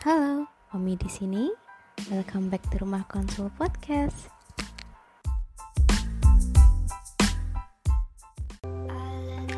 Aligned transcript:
Halo, 0.00 0.48
Omi 0.72 0.96
di 0.96 1.12
sini. 1.12 1.52
Welcome 2.08 2.48
back 2.48 2.64
to 2.72 2.80
Rumah 2.80 3.04
Konsul 3.04 3.52
Podcast. 3.52 4.32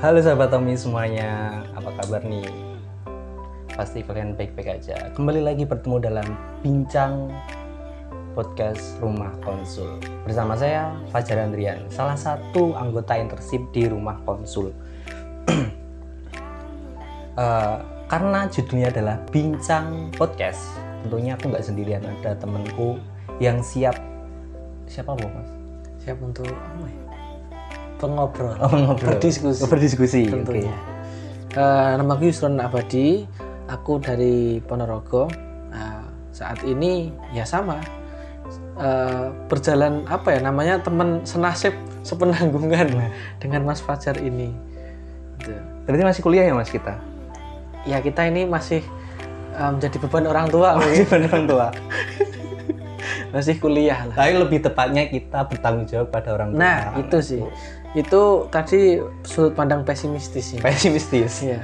Halo 0.02 0.18
sahabat 0.18 0.50
Tommy 0.50 0.74
semuanya, 0.74 1.62
apa 1.78 1.94
kabar 1.94 2.26
nih? 2.26 2.42
Pasti 3.70 4.02
kalian 4.02 4.34
baik-baik 4.34 4.82
aja. 4.82 5.14
Kembali 5.14 5.46
lagi 5.46 5.62
bertemu 5.62 6.10
dalam 6.10 6.26
Bincang 6.58 7.30
Podcast 8.34 8.98
Rumah 8.98 9.38
Konsul 9.46 10.02
Bersama 10.26 10.58
saya, 10.58 10.90
Fajar 11.14 11.38
Andrian, 11.38 11.86
salah 11.86 12.18
satu 12.18 12.74
anggota 12.74 13.14
internship 13.14 13.62
di 13.70 13.86
Rumah 13.86 14.18
Konsul 14.26 14.74
uh, 17.38 18.01
Karena 18.12 18.44
judulnya 18.44 18.92
adalah 18.92 19.16
Bincang 19.32 20.12
Podcast. 20.12 20.76
Tentunya 21.00 21.32
aku 21.32 21.48
nggak 21.48 21.64
sendirian, 21.64 22.04
ada 22.04 22.36
temenku 22.36 23.00
yang 23.40 23.64
siap. 23.64 23.96
Siapa 24.84 25.16
bu 25.16 25.24
mas? 25.32 25.48
siap 26.02 26.20
untuk 26.20 26.44
apa 26.44 26.84
ya? 26.84 26.98
pengobrol. 27.96 28.52
Oh, 28.60 28.68
ngobrol. 28.68 29.16
berdiskusi. 29.16 29.64
Berdiskusi, 29.64 30.22
tentunya. 30.28 30.76
Eh, 31.56 31.90
nama 31.96 32.12
aku 32.12 32.28
Yusron 32.28 32.60
Abadi. 32.60 33.24
Aku 33.72 33.96
dari 33.96 34.60
Ponorogo. 34.60 35.32
Nah, 35.72 36.04
saat 36.36 36.60
ini 36.68 37.08
ya 37.32 37.48
sama. 37.48 37.80
Eh, 38.76 39.26
berjalan 39.48 40.04
apa 40.04 40.36
ya 40.36 40.44
namanya 40.44 40.84
teman 40.84 41.24
senasib 41.24 41.72
sepenanggungan 42.04 42.92
dengan 43.40 43.64
Mas 43.64 43.80
Fajar 43.80 44.20
ini. 44.20 44.52
Gitu. 45.40 45.56
Berarti 45.88 46.02
masih 46.04 46.20
kuliah 46.20 46.44
ya 46.44 46.52
mas 46.52 46.68
kita? 46.68 47.11
Ya 47.88 47.98
kita 48.02 48.28
ini 48.28 48.46
masih 48.46 48.82
eh, 49.54 49.70
menjadi 49.72 49.96
beban 50.02 50.24
orang 50.28 50.46
tua. 50.50 50.78
Masih 50.78 51.06
orang 51.08 51.44
tua 51.48 51.66
masih 53.32 53.56
kuliah 53.58 54.06
lah 54.12 54.14
Tapi 54.14 54.32
lebih 54.36 54.60
tepatnya 54.60 55.08
kita 55.08 55.48
bertanggung 55.48 55.88
jawab 55.88 56.12
pada 56.12 56.36
orang 56.36 56.52
tua. 56.52 56.60
nah 56.60 56.78
itu 57.00 57.18
sih 57.18 57.42
itu 57.92 58.22
tadi 58.48 59.00
sudut 59.24 59.52
pandang 59.52 59.84
pesimistis 59.84 60.56
sih 60.56 60.58
Pesimistis. 60.64 61.44
Iya. 61.44 61.60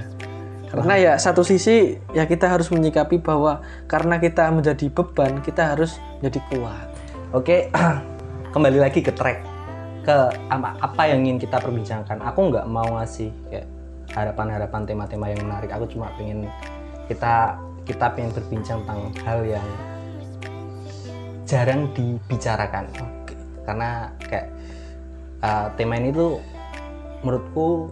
Karena 0.69 0.95
ya 1.01 1.13
satu 1.17 1.41
sisi 1.41 1.97
ya 2.13 2.29
kita 2.29 2.53
harus 2.53 2.69
menyikapi 2.69 3.17
bahwa 3.25 3.65
karena 3.89 4.21
kita 4.21 4.53
menjadi 4.53 4.93
beban, 4.93 5.41
kita 5.41 5.73
harus 5.73 5.97
menjadi 6.21 6.45
kuat. 6.53 6.87
Oke, 7.33 7.73
kembali 8.53 8.77
lagi 8.77 9.01
ke 9.01 9.09
track. 9.09 9.41
Ke 10.05 10.29
apa, 10.53 10.77
apa 10.85 11.03
yang 11.09 11.25
ingin 11.25 11.49
kita 11.49 11.57
perbincangkan. 11.65 12.21
Aku 12.21 12.53
nggak 12.53 12.69
mau 12.69 13.01
ngasih 13.01 13.33
kayak 13.49 13.65
harapan-harapan 14.13 14.83
tema-tema 14.89 15.27
yang 15.33 15.41
menarik. 15.45 15.71
Aku 15.73 15.89
cuma 15.89 16.13
pengen 16.17 16.49
kita 17.09 17.57
kita 17.89 18.07
pengen 18.13 18.33
berbincang 18.37 18.85
tentang 18.85 19.01
hal 19.25 19.41
yang 19.45 19.69
jarang 21.49 21.89
dibicarakan. 21.97 22.85
Karena 23.65 24.13
kayak 24.21 24.47
uh, 25.45 25.67
tema 25.77 25.97
ini 25.97 26.13
tuh 26.13 26.41
menurutku 27.25 27.89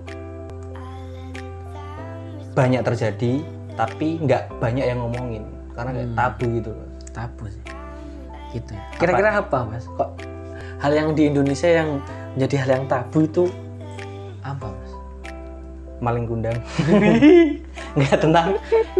banyak 2.56 2.80
terjadi 2.80 3.44
tapi 3.76 4.16
nggak 4.24 4.48
banyak 4.56 4.84
yang 4.88 4.98
ngomongin 5.04 5.44
karena 5.76 5.90
kayak 5.92 6.08
Hmm. 6.08 6.16
tabu 6.16 6.44
gitu 6.56 6.70
loh. 6.72 6.88
Tabu 7.12 7.44
sih. 7.52 7.64
Gitu 8.56 8.70
ya. 8.72 8.82
Kira-kira 8.96 9.30
apa, 9.44 9.58
Mas? 9.68 9.84
Kok 9.84 10.10
hal 10.80 10.92
yang 10.96 11.08
di 11.12 11.28
Indonesia 11.28 11.68
yang 11.68 12.00
menjadi 12.36 12.56
hal 12.64 12.70
yang 12.80 12.84
tabu 12.88 13.28
itu 13.28 13.44
apa, 14.40 14.72
Mas? 14.72 14.85
Maling 15.98 16.24
kundang. 16.24 16.56
Nggak 17.96 18.18
tentang 18.20 18.48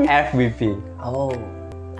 FBB 0.00 0.77
Oh, 0.98 1.33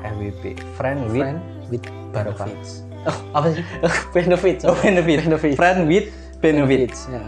FBB 0.00 0.56
friend 0.75 0.98
with 1.08 1.20
friend 1.20 1.38
with 1.69 1.84
benefits. 2.11 2.70
oh, 3.05 3.19
apa 3.34 3.47
sih? 3.53 3.62
Benefits. 4.16 4.62
oh 4.64 4.75
benefit 4.78 5.20
friend 5.54 5.84
with 5.84 6.09
benefit 6.41 6.91
Ya. 7.06 7.22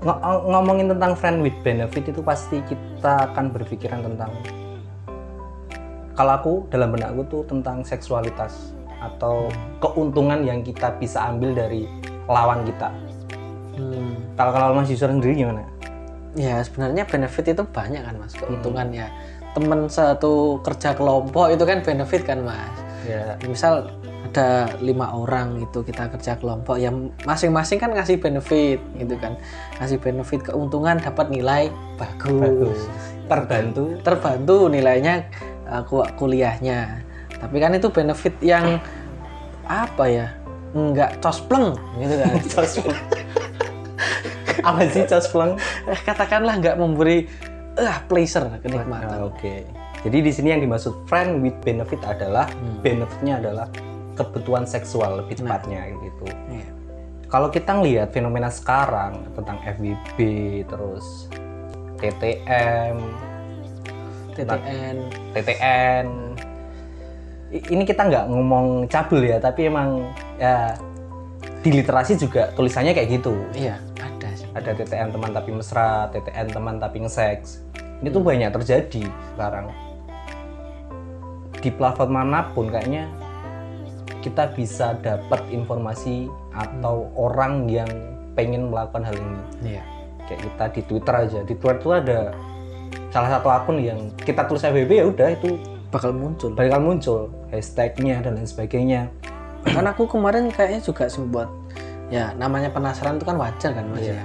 Ng- 0.00 0.20
ngomongin 0.48 0.88
tentang 0.88 1.12
friend 1.12 1.40
with 1.40 1.56
benefit 1.60 2.04
itu 2.04 2.20
pasti 2.20 2.60
kita 2.62 3.32
akan 3.32 3.52
berpikiran 3.52 4.00
tentang 4.02 4.32
kalau 6.12 6.32
aku 6.36 6.52
dalam 6.68 6.92
benakku 6.92 7.24
tuh 7.26 7.42
tentang 7.48 7.80
seksualitas 7.80 8.76
atau 9.00 9.48
keuntungan 9.80 10.44
yang 10.44 10.60
kita 10.60 10.92
bisa 10.94 11.24
ambil 11.24 11.56
dari 11.56 11.88
lawan 12.28 12.60
kita. 12.62 12.92
Hmm. 13.70 14.12
kalau 14.36 14.52
kalau 14.52 14.76
Mas 14.76 14.92
Yusuf 14.92 15.08
sendiri 15.08 15.40
gimana 15.40 15.64
Ya 16.38 16.62
sebenarnya 16.62 17.06
benefit 17.10 17.50
itu 17.50 17.62
banyak 17.66 18.02
kan 18.06 18.14
mas 18.18 18.34
keuntungannya. 18.38 19.10
Temen 19.50 19.90
satu 19.90 20.62
kerja 20.62 20.94
kelompok 20.94 21.50
itu 21.50 21.64
kan 21.66 21.82
benefit 21.82 22.22
kan 22.22 22.46
mas. 22.46 22.70
ya 23.08 23.34
Misal 23.46 23.90
ada 24.30 24.70
lima 24.78 25.10
orang 25.10 25.58
itu 25.58 25.82
kita 25.82 26.06
kerja 26.06 26.38
kelompok 26.38 26.78
yang 26.78 27.10
masing-masing 27.26 27.82
kan 27.82 27.90
ngasih 27.90 28.22
benefit 28.22 28.78
gitu 28.94 29.18
kan. 29.18 29.34
Ngasih 29.82 29.98
benefit 29.98 30.46
keuntungan 30.46 31.02
dapat 31.02 31.34
nilai 31.34 31.74
bagus. 31.98 32.38
bagus 32.38 32.80
terbantu 33.30 33.94
Terbantu 34.02 34.66
nilainya 34.66 35.26
uh, 35.70 35.82
ku- 35.86 36.06
kuliahnya. 36.18 37.06
Tapi 37.38 37.56
kan 37.62 37.74
itu 37.74 37.88
benefit 37.90 38.34
yang 38.42 38.82
apa 39.66 40.04
ya? 40.10 40.26
Enggak 40.74 41.18
cospleng 41.18 41.74
gitu 41.98 42.14
kan. 42.18 42.30
Cospleng. 42.54 43.00
Apa 44.62 44.80
sih 44.86 45.04
cospleng 45.04 45.56
Eh, 45.84 46.00
katakanlah 46.00 46.54
nggak 46.56 46.76
memberi 46.76 47.24
ah 47.76 48.02
pleasure 48.04 48.44
Ah, 48.44 48.58
kenikmatan. 48.58 49.20
Oke. 49.24 49.64
Jadi 50.00 50.18
di 50.20 50.32
sini 50.32 50.48
yang 50.50 50.60
dimaksud 50.60 51.04
friend 51.04 51.40
with 51.40 51.56
benefit 51.60 52.00
adalah 52.02 52.48
Hmm. 52.48 52.80
benefitnya 52.80 53.36
adalah 53.38 53.66
kebutuhan 54.14 54.64
seksual 54.64 55.20
lebih 55.20 55.40
Nah. 55.40 55.56
tepatnya 55.56 55.80
gitu. 55.94 56.26
Iya. 56.48 56.68
Kalau 57.26 57.48
kita 57.48 57.70
ngelihat 57.72 58.10
fenomena 58.10 58.50
sekarang 58.50 59.22
tentang 59.32 59.62
FWB 59.62 60.18
terus 60.66 61.30
TTM, 61.96 62.96
TTN 64.34 64.96
TTN, 65.30 66.06
ini 67.50 67.82
kita 67.84 68.02
nggak 68.02 68.24
ngomong 68.26 68.66
cabul 68.86 69.20
ya, 69.20 69.36
tapi 69.36 69.66
emang 69.66 70.10
ya 70.36 70.74
di 71.60 71.70
literasi 71.70 72.16
juga 72.16 72.48
tulisannya 72.50 72.90
kayak 72.90 73.20
gitu. 73.20 73.36
iya 73.52 73.76
ada 74.60 74.72
TTN 74.72 75.10
teman 75.10 75.30
tapi 75.30 75.50
mesra, 75.50 76.06
TTN 76.08 76.46
teman 76.50 76.76
tapi 76.76 77.00
nge-seks. 77.00 77.64
Ini 78.00 78.08
tuh 78.08 78.20
banyak 78.20 78.52
terjadi 78.52 79.04
sekarang. 79.34 79.72
Di 81.60 81.68
platform 81.68 82.12
mana 82.14 82.48
pun 82.52 82.68
kayaknya 82.68 83.08
kita 84.20 84.52
bisa 84.52 84.96
dapat 85.00 85.40
informasi 85.48 86.28
atau 86.52 87.08
orang 87.12 87.68
yang 87.68 87.88
pengen 88.32 88.68
melakukan 88.68 89.04
hal 89.04 89.16
ini. 89.16 89.40
iya 89.76 89.82
Kayak 90.24 90.40
kita 90.46 90.64
di 90.70 90.80
Twitter 90.86 91.14
aja. 91.16 91.38
Di 91.42 91.54
Twitter 91.56 91.76
tuh 91.80 91.92
ada 91.96 92.20
salah 93.10 93.30
satu 93.36 93.48
akun 93.50 93.76
yang 93.80 93.98
kita 94.16 94.46
tulis 94.46 94.62
FBB 94.62 94.90
ya 94.92 95.06
udah 95.06 95.28
itu 95.34 95.58
bakal 95.90 96.14
muncul 96.14 96.54
bakal 96.54 96.78
muncul 96.78 97.20
hashtagnya 97.50 98.22
dan 98.22 98.38
lain 98.38 98.46
sebagainya. 98.46 99.10
kan 99.60 99.84
aku 99.84 100.06
kemarin 100.08 100.48
kayaknya 100.48 100.80
juga 100.80 101.04
sempat 101.04 101.44
ya 102.08 102.32
namanya 102.34 102.72
penasaran 102.72 103.20
itu 103.20 103.26
kan 103.26 103.36
wajar 103.36 103.76
kan 103.76 103.84
mas 103.92 104.00
Iya. 104.00 104.16
ya 104.16 104.24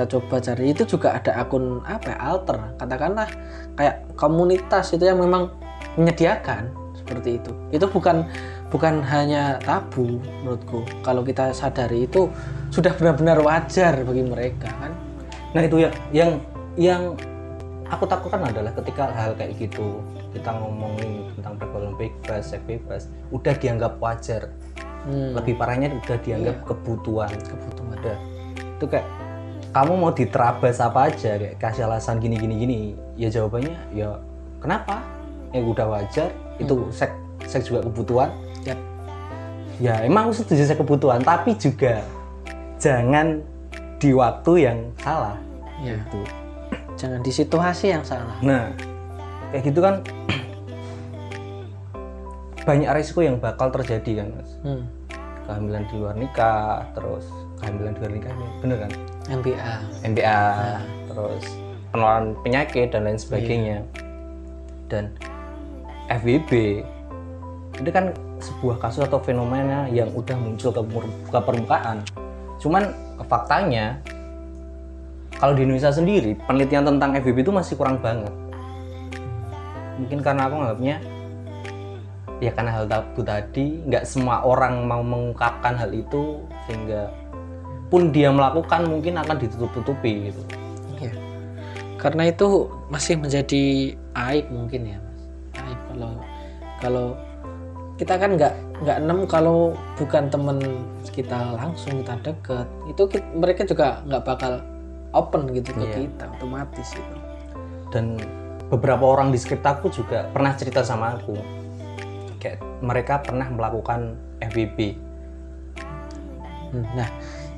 kita 0.00 0.16
coba 0.16 0.40
cari. 0.40 0.72
Itu 0.72 0.88
juga 0.88 1.20
ada 1.20 1.44
akun 1.44 1.84
apa 1.84 2.16
ya, 2.16 2.18
alter. 2.24 2.56
Katakanlah 2.80 3.28
kayak 3.76 4.08
komunitas 4.16 4.96
itu 4.96 5.04
yang 5.04 5.20
memang 5.20 5.52
menyediakan 6.00 6.72
seperti 6.96 7.36
itu. 7.36 7.52
Itu 7.68 7.84
bukan 7.92 8.24
bukan 8.72 9.04
hanya 9.04 9.60
tabu 9.60 10.24
menurutku. 10.40 10.88
Kalau 11.04 11.20
kita 11.20 11.52
sadari 11.52 12.08
itu 12.08 12.32
sudah 12.72 12.96
benar-benar 12.96 13.44
wajar 13.44 14.00
bagi 14.00 14.24
mereka 14.24 14.72
kan? 14.80 14.96
Nah 15.52 15.60
itu 15.68 15.84
ya 15.84 15.92
yang 16.16 16.40
yang 16.80 17.12
aku 17.92 18.08
takutkan 18.08 18.40
adalah 18.40 18.72
ketika 18.72 19.12
hal 19.12 19.36
kayak 19.36 19.52
gitu 19.60 20.00
kita 20.32 20.48
ngomongin 20.48 21.28
tentang 21.36 21.60
pergaulan 21.60 21.92
bebas, 22.00 22.56
seks 22.56 22.64
bebas, 22.64 23.12
udah 23.36 23.52
dianggap 23.52 24.00
wajar. 24.00 24.48
Hmm, 25.04 25.36
Lebih 25.36 25.60
parahnya 25.60 25.92
udah 25.92 26.16
dianggap 26.24 26.56
kebutuhan. 26.64 27.28
kebutuhan. 27.36 27.98
Udah. 28.00 28.16
Itu 28.78 28.86
kayak 28.86 29.29
kamu 29.70 29.92
mau 29.94 30.10
diterabas 30.10 30.82
apa 30.82 31.10
aja 31.10 31.38
kayak 31.38 31.56
kasih 31.62 31.86
alasan 31.86 32.18
gini 32.18 32.34
gini 32.34 32.54
gini 32.58 32.78
ya 33.14 33.30
jawabannya 33.30 33.78
ya 33.94 34.18
kenapa 34.58 35.02
ya 35.54 35.62
udah 35.62 35.86
wajar 35.86 36.30
itu 36.58 36.90
seks 36.90 37.14
seks 37.46 37.64
juga 37.70 37.86
kebutuhan 37.86 38.30
Yap. 38.66 38.78
ya 39.78 39.94
emang 40.02 40.30
aku 40.30 40.42
setuju 40.42 40.66
seks 40.66 40.78
kebutuhan 40.78 41.22
tapi 41.22 41.54
juga 41.54 42.02
jangan 42.82 43.42
di 44.00 44.10
waktu 44.16 44.52
yang 44.58 44.78
salah 44.98 45.36
ya 45.80 45.94
gitu. 45.94 46.20
jangan 46.98 47.20
di 47.22 47.32
situasi 47.32 47.86
yang 47.94 48.04
salah 48.04 48.36
Nah, 48.40 48.72
kayak 49.52 49.70
gitu 49.70 49.80
kan 49.80 50.02
banyak 52.64 52.90
risiko 52.92 53.24
yang 53.24 53.40
bakal 53.40 53.72
terjadi 53.72 54.24
kan, 54.24 54.26
Mas. 54.36 54.50
hmm. 54.62 54.84
Kehamilan 55.48 55.82
di 55.88 55.94
luar 55.96 56.14
nikah, 56.14 56.84
terus 56.92 57.26
kehamilan 57.58 57.92
di 57.96 58.00
luar 58.04 58.12
nikah, 58.12 58.32
bener 58.62 58.78
kan? 58.86 58.92
MBA 59.30 59.70
MBA, 60.02 60.40
terus 61.06 61.44
penularan 61.94 62.34
penyakit 62.42 62.90
dan 62.90 63.06
lain 63.06 63.18
sebagainya. 63.18 63.78
Dan 64.90 65.14
FWB 66.10 66.82
itu 67.78 67.90
kan 67.94 68.10
sebuah 68.42 68.82
kasus 68.82 69.06
atau 69.06 69.22
fenomena 69.22 69.86
yang 69.86 70.10
udah 70.10 70.34
muncul 70.34 70.74
ke, 70.74 70.82
per- 70.82 71.16
ke 71.30 71.38
permukaan. 71.38 72.02
Cuman 72.58 72.90
faktanya 73.30 74.02
kalau 75.38 75.54
di 75.54 75.62
Indonesia 75.64 75.94
sendiri 75.94 76.34
penelitian 76.44 76.84
tentang 76.84 77.14
FWB 77.16 77.46
itu 77.46 77.52
masih 77.54 77.74
kurang 77.78 78.02
banget. 78.02 78.34
Mungkin 80.00 80.18
karena 80.24 80.50
aku 80.50 80.54
nganggapnya 80.58 80.96
ya 82.40 82.50
karena 82.56 82.72
hal 82.72 82.88
tabu 82.88 83.20
tadi 83.20 83.84
nggak 83.84 84.04
semua 84.08 84.40
orang 84.42 84.88
mau 84.88 85.04
mengungkapkan 85.04 85.76
hal 85.76 85.92
itu 85.92 86.40
sehingga 86.64 87.12
pun 87.90 88.08
dia 88.08 88.30
melakukan 88.30 88.86
mungkin 88.86 89.18
akan 89.18 89.36
ditutup-tutupi 89.36 90.30
gitu 90.30 90.42
Iya. 90.96 91.12
Karena 91.98 92.28
itu 92.28 92.70
masih 92.88 93.16
menjadi 93.16 93.92
aib 94.14 94.46
mungkin 94.48 94.86
ya, 94.86 94.98
Mas. 95.00 95.22
Aib 95.58 95.80
kalau 95.88 96.12
kalau 96.78 97.06
kita 97.96 98.16
kan 98.16 98.30
nggak 98.32 98.54
nggak 98.80 98.98
nemu 99.04 99.24
kalau 99.28 99.76
bukan 99.94 100.32
temen 100.32 100.56
kita 101.12 101.52
langsung 101.52 102.00
kita 102.00 102.16
deket 102.24 102.64
itu 102.88 103.02
ki- 103.06 103.28
mereka 103.36 103.68
juga 103.68 104.00
nggak 104.08 104.24
bakal 104.24 104.52
open 105.12 105.52
gitu 105.52 105.74
ke 105.74 105.84
Iya. 105.84 105.96
kita 106.08 106.24
otomatis 106.32 106.88
itu. 106.94 107.16
dan 107.90 108.16
beberapa 108.70 109.02
orang 109.02 109.28
di 109.28 109.36
sekitarku 109.36 109.90
juga 109.90 110.30
pernah 110.30 110.54
cerita 110.54 110.80
sama 110.80 111.18
aku 111.18 111.34
kayak 112.38 112.62
mereka 112.80 113.18
pernah 113.18 113.50
melakukan 113.50 114.14
Hmm, 116.70 116.86
Nah 116.94 117.10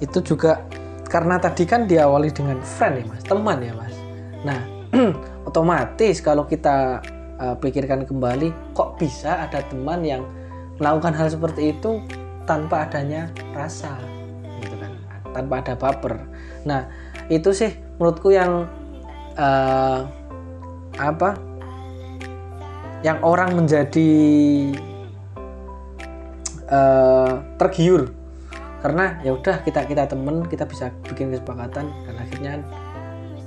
itu 0.03 0.35
juga 0.35 0.67
karena 1.07 1.39
tadi 1.39 1.63
kan 1.63 1.87
diawali 1.87 2.35
dengan 2.35 2.59
friend 2.59 2.99
ya 2.99 3.05
mas, 3.07 3.23
teman 3.23 3.59
ya 3.63 3.73
mas. 3.79 3.95
Nah 4.43 4.61
otomatis 5.49 6.19
kalau 6.19 6.43
kita 6.45 6.99
uh, 7.39 7.55
pikirkan 7.63 8.03
kembali, 8.03 8.75
kok 8.75 8.99
bisa 8.99 9.47
ada 9.47 9.63
teman 9.71 10.03
yang 10.03 10.27
melakukan 10.83 11.15
hal 11.15 11.31
seperti 11.31 11.79
itu 11.79 12.03
tanpa 12.43 12.91
adanya 12.91 13.31
rasa, 13.55 13.95
gitu 14.59 14.75
kan, 14.83 14.93
tanpa 15.31 15.63
ada 15.63 15.75
baper. 15.79 16.19
Nah 16.67 16.91
itu 17.31 17.55
sih 17.55 17.71
menurutku 18.03 18.35
yang 18.35 18.67
uh, 19.39 20.03
apa, 20.99 21.39
yang 23.07 23.23
orang 23.23 23.55
menjadi 23.55 24.11
uh, 26.67 27.39
tergiur 27.63 28.11
karena 28.83 29.15
ya 29.23 29.39
udah 29.39 29.63
kita 29.63 29.87
kita 29.87 30.11
temen 30.11 30.43
kita 30.51 30.67
bisa 30.67 30.91
bikin 31.07 31.31
kesepakatan 31.31 31.87
dan 32.03 32.15
akhirnya 32.19 32.53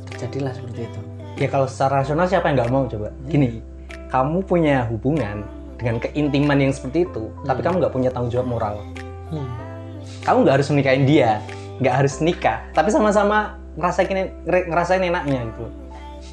terjadilah 0.07 0.55
seperti 0.55 0.87
itu. 0.87 1.01
Ya 1.35 1.51
kalau 1.51 1.67
secara 1.67 1.99
rasional 2.01 2.25
siapa 2.31 2.47
yang 2.47 2.55
nggak 2.63 2.71
mau 2.71 2.87
coba? 2.87 3.11
Gini 3.27 3.59
kamu 4.07 4.47
punya 4.47 4.87
hubungan 4.87 5.43
dengan 5.75 5.99
keintiman 5.99 6.55
yang 6.55 6.71
seperti 6.71 7.03
itu 7.03 7.27
tapi 7.43 7.59
kamu 7.59 7.83
nggak 7.83 7.93
punya 7.93 8.09
tanggung 8.15 8.31
jawab 8.31 8.47
moral. 8.47 8.75
Hmm. 9.25 9.49
kamu 10.21 10.45
nggak 10.45 10.55
harus 10.61 10.69
menikahin 10.69 11.03
dia 11.09 11.41
nggak 11.81 11.95
harus 11.97 12.21
nikah 12.21 12.61
tapi 12.77 12.93
sama-sama 12.93 13.57
ngerasain 13.75 14.31
ngerasain 14.47 15.03
enaknya 15.03 15.51
gitu. 15.51 15.65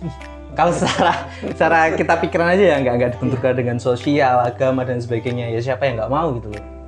Kalau 0.53 0.69
secara 0.69 1.27
secara 1.41 1.79
kita 1.97 2.15
pikiran 2.21 2.53
aja 2.53 2.65
ya 2.71 2.77
nggak 2.85 2.95
nggak 3.01 3.11
dibenturkan 3.17 3.57
dengan 3.57 3.77
sosial 3.81 4.45
agama 4.45 4.85
dan 4.85 5.01
sebagainya 5.01 5.49
ya 5.49 5.59
siapa 5.65 5.89
yang 5.89 5.99
nggak 5.99 6.13
mau 6.13 6.37
gitu. 6.37 6.53
loh 6.53 6.82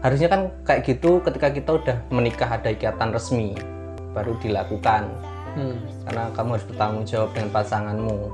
harusnya 0.00 0.28
kan 0.32 0.40
kayak 0.64 0.80
gitu 0.88 1.20
ketika 1.20 1.48
kita 1.52 1.70
udah 1.76 1.96
menikah 2.08 2.48
ada 2.48 2.72
ikatan 2.72 3.12
resmi 3.12 3.52
baru 4.16 4.36
dilakukan. 4.40 5.08
Hmm. 5.50 5.82
karena 6.06 6.30
kamu 6.30 6.48
harus 6.54 6.66
bertanggung 6.70 7.02
jawab 7.10 7.34
dengan 7.34 7.50
pasanganmu 7.50 8.30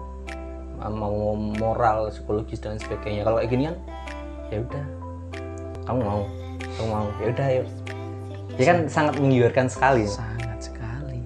mau 0.85 1.33
moral 1.57 2.13
psikologis 2.13 2.61
dan 2.61 2.77
sebagainya. 2.77 3.25
Kalau 3.25 3.41
kayak 3.41 3.51
gini 3.51 3.63
kan 3.73 3.77
ya 4.53 4.59
udah. 4.61 4.85
Kamu 5.89 6.01
mau 6.05 6.23
kamu 6.61 6.89
mau. 6.93 7.09
Ya 7.19 7.27
udah 7.33 7.49
yuk. 7.57 7.67
Ya 8.61 8.65
kan 8.69 8.79
sangat 8.87 9.15
menggiurkan 9.17 9.67
sekali. 9.67 10.05
Sangat 10.05 10.59
sekali. 10.61 11.21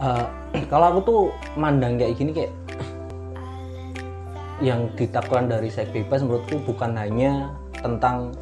Eh, 0.00 0.26
kalau 0.72 0.96
aku 0.96 1.00
tuh 1.04 1.20
mandang 1.54 2.00
kayak 2.00 2.16
gini 2.16 2.32
kayak 2.32 2.52
yang 4.72 4.88
ditakutkan 4.96 5.52
dari 5.52 5.68
seks 5.68 5.92
bebas 5.92 6.24
menurutku 6.24 6.64
bukan 6.64 6.96
hanya 6.96 7.52
tentang 7.80 8.32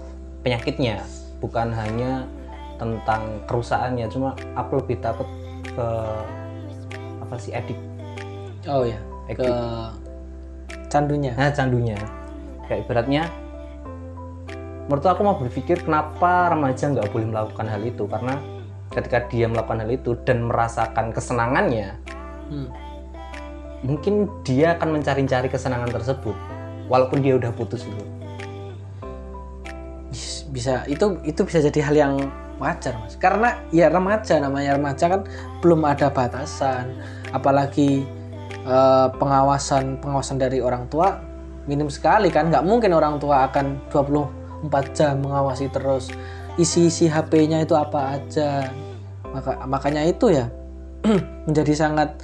penyakitnya 0.43 1.03
bukan 1.39 1.71
hanya 1.75 2.27
tentang 2.79 3.43
kerusakannya 3.51 4.07
cuma 4.11 4.35
aku 4.55 4.79
lebih 4.79 5.03
takut 5.03 5.27
ke 5.65 5.89
apa 7.23 7.35
sih 7.39 7.53
edik 7.55 7.79
oh 8.71 8.87
ya 8.87 8.99
ke 9.29 9.51
candunya. 10.89 11.33
Nah 11.37 11.53
candunya. 11.53 11.99
Kayak 12.67 12.89
ibaratnya 12.89 13.23
menurut 14.89 15.05
aku 15.05 15.21
mau 15.21 15.37
berpikir 15.37 15.85
kenapa 15.85 16.49
remaja 16.49 16.89
nggak 16.89 17.13
boleh 17.13 17.29
melakukan 17.29 17.69
hal 17.69 17.85
itu 17.85 18.09
karena 18.09 18.41
ketika 18.89 19.29
dia 19.29 19.45
melakukan 19.45 19.85
hal 19.85 19.91
itu 19.93 20.17
dan 20.25 20.49
merasakan 20.49 21.13
kesenangannya 21.13 21.93
Hmm. 22.49 22.73
mungkin 23.85 24.25
dia 24.41 24.73
akan 24.81 24.97
mencari-cari 24.97 25.53
kesenangan 25.53 25.93
tersebut 25.93 26.33
walaupun 26.89 27.21
dia 27.21 27.37
udah 27.37 27.53
putus 27.53 27.85
dulu 27.85 28.01
bisa 30.49 30.85
itu 30.89 31.21
itu 31.25 31.41
bisa 31.45 31.61
jadi 31.61 31.81
hal 31.85 31.95
yang 31.97 32.15
wajar 32.59 32.99
mas. 32.99 33.15
Karena 33.17 33.57
ya 33.71 33.89
remaja 33.89 34.43
namanya 34.43 34.77
remaja 34.77 35.05
kan 35.09 35.23
belum 35.63 35.87
ada 35.87 36.11
batasan. 36.11 36.99
Apalagi 37.31 38.05
eh, 38.67 39.09
pengawasan 39.17 40.03
pengawasan 40.03 40.37
dari 40.43 40.59
orang 40.61 40.91
tua 40.91 41.23
minim 41.71 41.89
sekali 41.89 42.29
kan. 42.29 42.51
Nggak 42.51 42.67
mungkin 42.67 42.91
orang 42.93 43.23
tua 43.23 43.49
akan 43.49 43.79
24 43.89 44.97
jam 44.97 45.23
mengawasi 45.23 45.71
terus. 45.71 46.11
Isi-isi 46.59 47.07
HP-nya 47.07 47.63
itu 47.63 47.79
apa 47.79 48.19
aja. 48.19 48.67
Maka 49.31 49.63
makanya 49.71 50.03
itu 50.03 50.35
ya 50.35 50.51
menjadi 51.47 51.73
sangat 51.79 52.19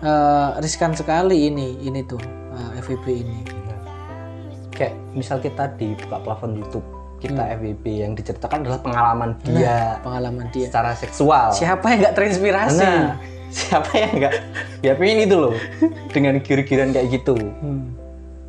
eh, 0.00 0.48
riskan 0.64 0.96
sekali 0.96 1.52
ini 1.52 1.84
ini 1.84 2.00
tuh 2.08 2.20
eh, 2.56 2.80
FVP 2.80 3.06
ini. 3.12 3.40
Kayak 4.74 4.96
misal 5.14 5.38
kita 5.38 5.70
di 5.78 5.94
buka 5.94 6.18
plafon 6.18 6.58
YouTube 6.58 7.03
kita 7.24 7.42
FWB 7.56 7.84
yang 8.04 8.12
diceritakan 8.12 8.58
adalah 8.68 8.80
pengalaman 8.84 9.30
dia 9.48 9.96
pengalaman 10.04 10.46
dia. 10.52 10.68
secara 10.68 10.92
seksual. 10.92 11.56
Siapa 11.56 11.84
yang 11.88 11.98
nggak 12.04 12.14
terinspirasi? 12.20 12.84
Nah 12.84 13.16
siapa 13.54 13.90
yang 13.96 14.12
nggak? 14.20 14.34
Ya 14.84 14.92
pengen 14.98 15.18
itu 15.24 15.36
loh 15.38 15.54
dengan 16.12 16.36
gir-giran 16.44 16.92
kayak 16.92 17.08
gitu. 17.08 17.36
Hmm. 17.62 17.96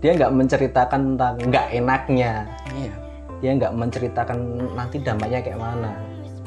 dia 0.04 0.14
nggak 0.14 0.38
menceritakan 0.38 1.18
tentang 1.18 1.34
nggak 1.50 1.68
enaknya. 1.74 2.46
Iya. 2.78 2.94
Dia 3.42 3.52
nggak 3.58 3.74
menceritakan 3.74 4.38
nanti 4.78 5.02
dampaknya 5.02 5.40
kayak 5.42 5.58
mana. 5.58 5.98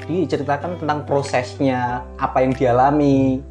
Dia 0.07 0.31
ceritakan 0.31 0.79
tentang 0.79 1.03
prosesnya 1.03 2.07
apa 2.23 2.39
yang 2.45 2.55
dialami 2.55 3.43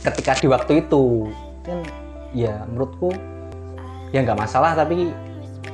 ketika 0.00 0.40
di 0.40 0.48
waktu 0.48 0.72
itu. 0.86 1.28
Kan 1.60 1.84
ya 2.32 2.64
menurutku 2.64 3.12
ya 4.16 4.24
nggak 4.24 4.38
masalah 4.38 4.72
tapi 4.72 5.12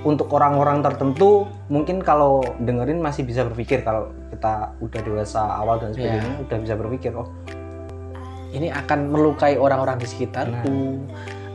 untuk 0.07 0.31
orang-orang 0.31 0.79
tertentu 0.85 1.49
mungkin 1.67 1.99
kalau 1.99 2.43
dengerin 2.63 3.03
masih 3.03 3.27
bisa 3.27 3.43
berpikir 3.43 3.83
kalau 3.83 4.15
kita 4.31 4.71
udah 4.79 5.01
dewasa 5.03 5.43
awal 5.59 5.83
dan 5.83 5.91
sebagainya 5.91 6.39
udah 6.47 6.59
bisa 6.63 6.75
berpikir 6.79 7.11
oh 7.19 7.27
ini 8.53 8.73
akan 8.73 9.13
melukai 9.13 9.61
orang-orang 9.61 10.01
di 10.01 10.07
sekitarku 10.09 11.05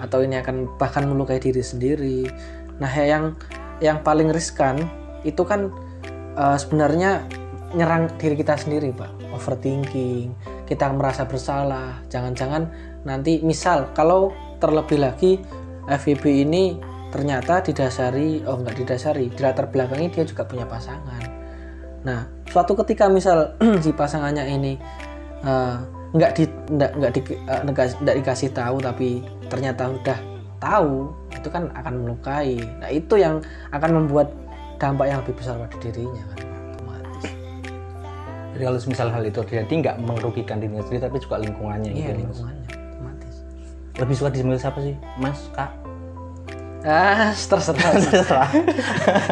atau 0.04 0.20
ini 0.22 0.38
akan 0.38 0.78
bahkan 0.78 1.08
melukai 1.08 1.40
diri 1.40 1.64
sendiri. 1.64 2.28
Nah, 2.78 2.92
yang 2.92 3.34
yang 3.80 4.04
paling 4.04 4.30
riskan 4.30 4.84
itu 5.24 5.42
kan 5.48 5.72
eh, 6.38 6.58
sebenarnya 6.60 7.26
nyerang 7.74 8.12
diri 8.22 8.38
kita 8.38 8.60
sendiri, 8.60 8.94
Pak. 8.94 9.34
Overthinking, 9.34 10.36
kita 10.70 10.94
merasa 10.94 11.26
bersalah. 11.26 12.04
Jangan-jangan 12.12 12.70
nanti 13.08 13.42
misal 13.42 13.90
kalau 13.98 14.30
terlebih 14.62 15.02
lagi 15.02 15.42
FVB 15.90 16.46
ini 16.46 16.78
ternyata 17.14 17.62
didasari 17.62 18.42
oh 18.44 18.58
enggak 18.58 18.82
didasari, 18.82 19.30
di 19.30 19.38
latar 19.38 19.70
belakangi 19.70 20.10
dia 20.10 20.26
juga 20.26 20.50
punya 20.50 20.66
pasangan. 20.66 21.22
Nah, 22.02 22.26
suatu 22.50 22.74
ketika 22.82 23.06
misal 23.08 23.54
si 23.86 23.94
pasangannya 23.94 24.50
ini 24.50 24.74
eh, 25.46 25.76
nggak 26.14 26.32
di 26.34 26.44
nggak 26.74 26.92
nggak 26.98 27.12
di, 27.14 27.22
nggak- 27.46 27.98
nggak 28.02 28.16
dikasih 28.18 28.50
tahu 28.52 28.82
tapi 28.82 29.22
ternyata 29.46 29.94
udah 29.94 30.18
tahu 30.58 31.14
itu 31.30 31.48
kan 31.48 31.70
akan 31.74 31.94
melukai. 32.02 32.58
Nah 32.82 32.90
itu 32.90 33.14
yang 33.16 33.40
akan 33.70 33.92
membuat 33.94 34.34
dampak 34.82 35.06
yang 35.08 35.22
lebih 35.22 35.38
besar 35.38 35.56
pada 35.56 35.78
dirinya 35.80 36.24
kan 36.34 36.40
otomatis. 36.76 37.24
jadi 38.52 38.64
kalau 38.68 38.80
misal 38.84 39.08
hal 39.08 39.24
itu 39.24 39.40
terjadi 39.40 39.74
nggak 39.80 39.96
merugikan 40.02 40.58
dirinya 40.60 40.84
sendiri 40.84 41.08
tapi 41.08 41.18
juga 41.18 41.40
lingkungannya 41.40 41.92
Iya 41.94 42.12
gitu 42.12 42.20
lingkungannya 42.28 42.68
otomatis. 42.68 43.36
lebih 43.96 44.16
suka 44.18 44.30
dipanggil 44.34 44.60
siapa 44.60 44.80
sih 44.84 44.96
mas 45.16 45.40
kak 45.56 45.72
Ah 46.84 47.32
terserah. 47.34 47.80
terserah 48.04 48.50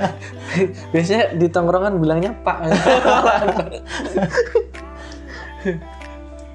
Biasanya 0.92 1.36
di 1.36 1.48
tongkrongan 1.48 2.00
bilangnya 2.00 2.32
Pak. 2.38 2.58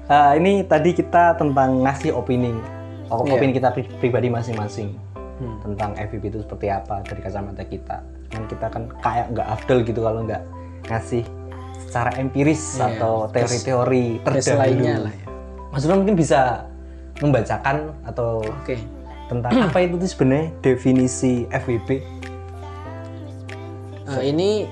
Ah, 0.07 0.31
ini 0.33 0.63
tadi 0.63 0.91
kita 0.91 1.35
tentang 1.35 1.83
ngasih 1.83 2.15
opini, 2.15 2.55
op- 3.07 3.23
Iya. 3.23 3.35
opini 3.35 3.51
kita 3.51 3.69
pri- 3.71 3.91
pribadi 3.99 4.27
masing-masing. 4.27 4.95
Hmm. 5.37 5.53
tentang 5.61 5.93
FVP 5.93 6.33
itu 6.33 6.39
seperti 6.41 6.65
apa 6.65 7.05
dari 7.05 7.21
kacamata 7.21 7.61
kita 7.61 8.01
kan 8.27 8.41
kita 8.49 8.65
kan 8.67 8.89
kayak 8.97 9.29
nggak 9.29 9.45
afdol 9.47 9.85
gitu 9.85 10.01
kalau 10.01 10.25
nggak 10.25 10.41
ngasih 10.87 11.21
secara 11.79 12.09
empiris 12.17 12.57
Iya, 12.73 12.97
atau 12.97 13.29
teori-teori 13.29 14.25
terdahulu 14.25 14.57
lainnya 14.57 14.95
lah 14.97 15.13
ya. 15.13 15.25
Mas 15.69 15.85
Ron 15.85 16.01
mungkin 16.01 16.17
bisa 16.17 16.65
membacakan 17.19 17.77
atau 18.01 18.41
Oke. 18.41 18.81
Tentang 19.27 19.51
apa 19.67 19.77
itu 19.83 19.95
tuh 19.95 20.09
sebenarnya 20.09 20.47
definisi 20.59 21.45
FWB 21.47 21.89
Eh, 24.07 24.31
ini 24.31 24.63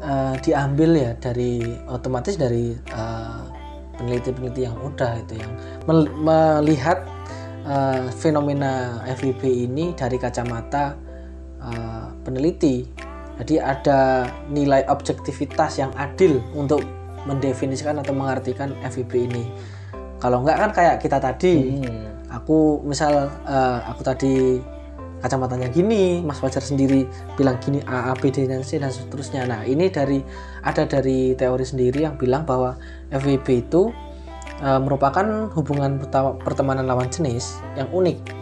eh, 0.00 0.34
diambil 0.40 0.90
ya 0.96 1.12
dari 1.12 1.60
otomatis 1.84 2.40
dari 2.40 2.72
eh, 2.72 3.42
peneliti-peneliti 4.00 4.64
yang 4.64 4.80
udah 4.80 5.12
itu 5.20 5.36
yang 5.36 5.52
mel- 5.84 6.08
melihat 6.16 7.04
eh, 7.68 8.08
fenomena 8.16 9.04
FWB 9.12 9.44
ini 9.68 9.92
dari 9.92 10.16
kacamata 10.16 10.96
eh, 11.60 12.06
peneliti. 12.24 12.88
Jadi 13.40 13.56
ada 13.56 14.24
nilai 14.48 14.88
objektivitas 14.88 15.76
yang 15.76 15.92
adil 15.96 16.40
untuk 16.52 16.80
mendefinisikan 17.24 18.00
atau 18.00 18.16
mengartikan 18.16 18.72
FWB 18.80 19.12
ini. 19.28 19.44
Kalau 20.16 20.40
enggak 20.40 20.56
kan 20.60 20.70
kayak 20.72 20.96
kita 21.00 21.16
tadi, 21.20 21.76
Hmm. 21.76 22.19
Aku 22.30 22.80
misal 22.86 23.28
eh, 23.44 23.78
aku 23.90 24.00
tadi 24.06 24.34
kacamatanya 25.20 25.68
gini, 25.68 26.24
Mas 26.24 26.40
Fajar 26.40 26.64
sendiri 26.64 27.04
bilang 27.36 27.60
gini 27.60 27.84
A, 27.84 28.10
A, 28.10 28.12
B, 28.16 28.32
D, 28.32 28.48
dan 28.48 28.64
C 28.64 28.80
dan 28.80 28.88
seterusnya. 28.88 29.44
Nah 29.44 29.68
ini 29.68 29.92
dari 29.92 30.24
ada 30.64 30.88
dari 30.88 31.36
teori 31.36 31.66
sendiri 31.66 32.08
yang 32.08 32.16
bilang 32.16 32.48
bahwa 32.48 32.80
FWB 33.12 33.68
itu 33.68 33.92
eh, 34.62 34.80
merupakan 34.80 35.50
hubungan 35.52 36.00
pertemanan 36.40 36.88
lawan 36.88 37.12
jenis 37.12 37.60
yang 37.76 37.90
unik. 37.92 38.40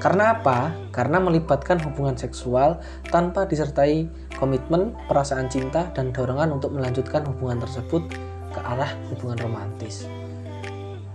Karena 0.00 0.32
apa? 0.32 0.72
Karena 0.96 1.20
melibatkan 1.20 1.76
hubungan 1.84 2.16
seksual 2.16 2.80
tanpa 3.12 3.44
disertai 3.44 4.08
komitmen, 4.40 4.96
perasaan 5.04 5.52
cinta, 5.52 5.92
dan 5.92 6.08
dorongan 6.08 6.56
untuk 6.56 6.72
melanjutkan 6.72 7.20
hubungan 7.28 7.60
tersebut 7.60 8.08
ke 8.48 8.60
arah 8.64 8.88
hubungan 9.12 9.36
romantis. 9.44 10.08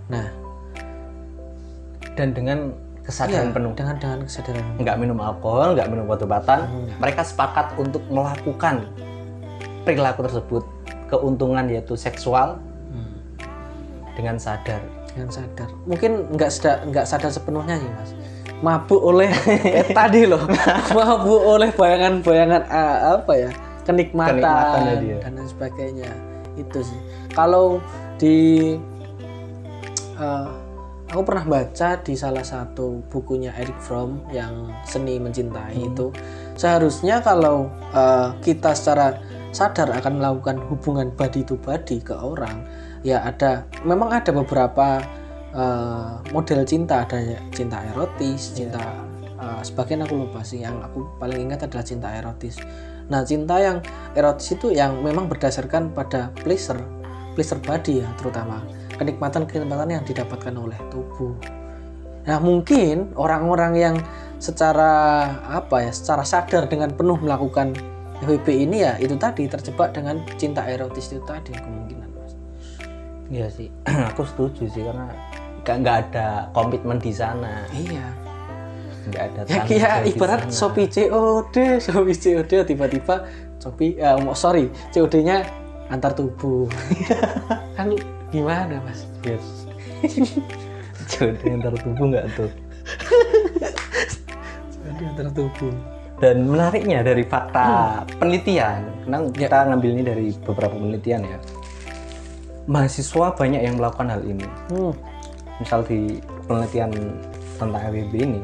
Nah, 0.06 0.45
dan 2.16 2.32
dengan 2.32 2.58
kesadaran 3.06 3.48
iya, 3.48 3.54
penuh. 3.54 3.72
dengan 3.78 3.96
dengan 4.02 4.18
kesadaran 4.26 4.64
nggak 4.82 4.96
minum 4.98 5.18
alkohol 5.22 5.78
nggak 5.78 5.88
minum 5.92 6.10
obat-obatan 6.10 6.66
Enggak. 6.66 6.98
mereka 6.98 7.22
sepakat 7.22 7.66
untuk 7.78 8.02
melakukan 8.10 8.82
perilaku 9.86 10.26
tersebut 10.26 10.64
keuntungan 11.06 11.70
yaitu 11.70 11.94
seksual 11.94 12.58
Hmm. 12.90 13.14
dengan 14.18 14.40
sadar. 14.40 14.82
Dengan 15.14 15.30
sadar. 15.30 15.68
Mungkin 15.86 16.34
nggak 16.34 16.50
sadar 16.50 16.76
nggak 16.90 17.06
sadar 17.06 17.30
sepenuhnya 17.30 17.78
sih 17.78 17.90
mas. 17.94 18.10
Mabuk 18.58 18.98
oleh 18.98 19.30
eh, 19.78 19.86
tadi 19.94 20.26
loh. 20.26 20.42
Mabuk 20.96 21.42
oleh 21.46 21.70
bayangan-bayangan 21.70 22.62
ah, 22.66 23.20
apa 23.22 23.32
ya 23.38 23.50
kenikmatan, 23.86 24.42
ya. 25.06 25.22
dan 25.22 25.30
lain 25.38 25.46
sebagainya. 25.46 26.10
Itu 26.58 26.82
sih. 26.82 26.98
Kalau 27.30 27.78
di 28.18 28.74
eh, 30.18 30.48
aku 31.06 31.22
pernah 31.22 31.46
baca 31.46 32.02
di 32.02 32.14
salah 32.18 32.42
satu 32.42 33.06
bukunya 33.06 33.54
Eric 33.54 33.78
Fromm 33.78 34.26
yang 34.34 34.74
seni 34.82 35.22
mencintai 35.22 35.78
Hmm. 35.78 35.88
itu. 35.92 36.06
Seharusnya 36.58 37.22
kalau 37.22 37.70
eh, 37.94 38.28
kita 38.42 38.74
secara 38.74 39.18
sadar 39.54 39.94
akan 39.94 40.20
melakukan 40.20 40.56
hubungan 40.68 41.08
body 41.14 41.46
to 41.46 41.56
body 41.56 42.02
ke 42.02 42.12
orang 42.12 42.66
ya 43.00 43.22
ada 43.22 43.64
memang 43.86 44.10
ada 44.12 44.34
beberapa 44.34 45.00
eh, 45.54 46.12
model 46.34 46.66
cinta. 46.66 47.06
Ada 47.06 47.38
cinta 47.54 47.78
erotis 47.94 48.56
cinta 48.56 48.82
eh, 49.38 49.60
sebagian 49.62 50.02
aku 50.02 50.26
lupa 50.26 50.42
sih 50.42 50.64
yang 50.66 50.82
aku 50.82 51.06
paling 51.22 51.46
ingat 51.50 51.70
adalah 51.70 51.86
cinta 51.86 52.10
erotis. 52.10 52.58
Nah 53.06 53.22
cinta 53.22 53.62
yang 53.62 53.78
erotis 54.18 54.58
itu 54.58 54.74
yang 54.74 54.98
memang 55.06 55.30
berdasarkan 55.30 55.94
pada 55.94 56.34
pleasure 56.42 56.82
pleasure 57.38 57.62
body 57.62 58.02
ya 58.02 58.08
terutama 58.18 58.64
kenikmatan 58.96 59.44
kenikmatan 59.44 59.88
yang 59.88 60.04
didapatkan 60.04 60.54
oleh 60.56 60.76
tubuh. 60.90 61.36
Nah 62.26 62.42
mungkin 62.42 63.14
orang-orang 63.14 63.72
yang 63.78 63.96
secara 64.36 65.24
apa 65.48 65.88
ya 65.88 65.92
secara 65.94 66.26
sadar 66.26 66.68
dengan 66.68 66.92
penuh 66.92 67.16
melakukan 67.16 67.72
FWB 68.24 68.48
ini 68.68 68.84
ya 68.84 68.96
itu 68.96 69.16
tadi 69.16 69.48
terjebak 69.48 69.92
dengan 69.92 70.24
cinta 70.40 70.64
erotis 70.64 71.12
itu 71.12 71.22
tadi 71.24 71.52
kemungkinan 71.54 72.08
mas. 72.16 72.32
Iya 73.28 73.46
sih, 73.52 73.68
aku 74.12 74.24
setuju 74.24 74.68
sih 74.72 74.82
karena 74.84 75.12
nggak 75.64 75.76
nggak 75.82 75.96
ada 76.08 76.28
komitmen 76.52 76.98
di 77.00 77.12
sana, 77.12 77.64
iya. 77.72 78.06
Nggak 79.06 79.22
ada. 79.22 79.40
ya 79.70 79.90
di 80.02 80.10
ibarat. 80.10 80.50
Shopee 80.50 80.90
COD 80.90 81.78
Shopee 81.78 82.16
COD 82.18 82.52
tiba-tiba 82.66 83.22
Shopee 83.62 83.94
eh, 84.02 84.14
oh, 84.18 84.34
sorry 84.34 84.66
COD-nya 84.90 85.46
antar 85.90 86.10
tubuh. 86.18 86.66
Kan 87.78 87.94
gimana 88.28 88.82
mas 88.82 89.06
Yes. 89.22 89.66
Jodoh 91.08 91.50
antar 91.50 91.74
tubuh 91.76 92.06
nggak 92.10 92.26
tuh. 92.34 92.50
COD 94.76 95.00
antar 95.04 95.28
tubuh 95.32 95.74
Dan 96.16 96.48
menariknya 96.48 97.04
dari 97.04 97.28
fakta 97.28 97.66
Hmm. 98.00 98.08
penelitian, 98.16 98.80
karena 99.04 99.18
Ya. 99.36 99.48
kita 99.52 99.58
ngambil 99.68 99.90
ini 99.92 100.02
dari 100.02 100.26
beberapa 100.40 100.72
penelitian 100.72 101.20
ya. 101.22 101.38
Mahasiswa 102.64 103.36
banyak 103.36 103.60
yang 103.60 103.76
melakukan 103.76 104.08
hal 104.08 104.22
ini. 104.24 104.48
hmm. 104.72 104.92
Misal 105.60 105.84
di 105.84 106.16
penelitian 106.48 106.88
tentang 107.56 107.84
FWB 107.84 108.14
ini 108.16 108.40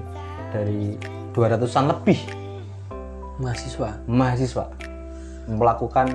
dari 0.53 1.01
200-an 1.33 1.89
lebih 1.89 2.21
mahasiswa 3.41 3.97
mahasiswa 4.05 4.65
melakukan 5.49 6.13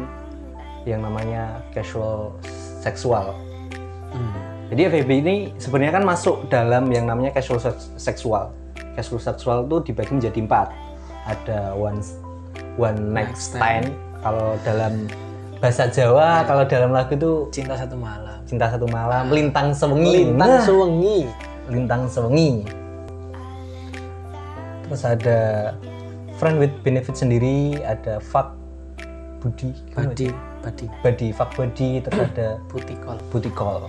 yang 0.86 1.02
namanya 1.02 1.58
casual 1.74 2.38
seksual. 2.80 3.34
Hmm. 4.14 4.36
Jadi 4.68 4.82
FWB 4.92 5.12
ini 5.24 5.36
sebenarnya 5.56 5.96
kan 5.96 6.04
masuk 6.04 6.52
dalam 6.52 6.92
yang 6.92 7.08
namanya 7.08 7.32
casual 7.40 7.56
seks- 7.56 7.88
seksual. 7.96 8.52
Casual 9.00 9.24
seksual 9.24 9.58
itu 9.64 9.92
dibagi 9.92 10.12
menjadi 10.12 10.40
empat. 10.44 10.68
Ada 11.24 11.72
one 11.72 12.04
one 12.76 13.00
night 13.16 13.32
stand. 13.40 13.96
Kalau 14.20 14.60
dalam 14.68 15.08
bahasa 15.64 15.88
Jawa, 15.88 16.44
kalau 16.44 16.68
dalam 16.68 16.92
lagu 16.92 17.16
itu 17.16 17.48
cinta 17.56 17.80
satu 17.80 17.96
malam 17.96 18.28
cinta 18.48 18.72
satu 18.72 18.88
malam, 18.88 19.28
lintang 19.28 19.76
sewengi. 19.76 20.32
lintang 20.32 20.52
Nah, 20.56 20.64
suwengi 20.64 21.20
lintang 21.68 22.02
sewengi. 22.08 22.64
Terus 24.88 25.04
ada 25.04 25.40
friend 26.40 26.64
with 26.64 26.72
benefit 26.80 27.20
sendiri, 27.20 27.84
ada 27.84 28.24
fuck 28.24 28.56
budi, 29.44 29.76
body 29.92 30.32
body. 30.68 30.86
Body 31.04 31.28
fuck 31.32 31.52
body, 31.56 32.04
terus 32.04 32.20
ada 32.36 32.60
booty 32.68 33.52
call. 33.52 33.88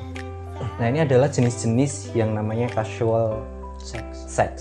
Nah 0.78 0.86
ini 0.86 1.02
adalah 1.02 1.26
jenis-jenis 1.26 2.14
yang 2.14 2.34
namanya 2.38 2.70
casual 2.70 3.42
sex. 3.82 4.02
sex. 4.26 4.52